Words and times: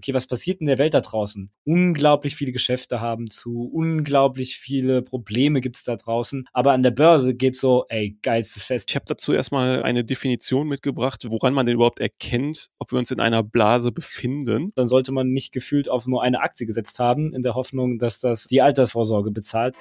okay, 0.00 0.14
was 0.14 0.26
passiert 0.26 0.60
in 0.62 0.66
der 0.66 0.78
Welt 0.78 0.94
da 0.94 1.02
draußen? 1.02 1.50
Unglaublich 1.64 2.34
viele 2.34 2.52
Geschäfte 2.52 3.02
haben 3.02 3.30
zu, 3.30 3.70
unglaublich 3.70 4.56
viele 4.56 5.02
Probleme 5.02 5.60
gibt's 5.60 5.84
da 5.84 5.96
draußen, 5.96 6.46
aber 6.54 6.72
an 6.72 6.82
der 6.82 6.90
Börse 6.90 7.34
geht 7.34 7.54
so, 7.54 7.84
ey, 7.90 8.18
geilstes 8.22 8.64
Fest. 8.64 8.88
Ich 8.88 8.96
habe 8.96 9.04
dazu 9.06 9.34
erstmal 9.34 9.82
eine 9.82 10.02
Definition 10.02 10.68
mitgebracht, 10.68 11.26
woran 11.28 11.52
man 11.52 11.66
denn 11.66 11.74
überhaupt 11.74 12.00
erkennt, 12.00 12.70
ob 12.78 12.92
wir 12.92 12.98
uns 12.98 13.10
in 13.10 13.20
einer 13.20 13.42
Blase 13.42 13.92
befinden. 13.92 14.72
Dann 14.74 14.88
sollte 14.88 15.12
man 15.12 15.28
nicht 15.28 15.52
gefühlt 15.52 15.90
auf 15.90 16.06
nur 16.06 16.22
eine 16.22 16.40
Aktie 16.40 16.66
gesetzt 16.66 16.98
haben, 16.98 17.34
in 17.34 17.42
der 17.42 17.54
Hoffnung, 17.54 17.98
dass 17.98 18.20
das 18.20 18.46
die 18.46 18.62
Altersvorsorge 18.62 19.30
bezahlt. 19.30 19.76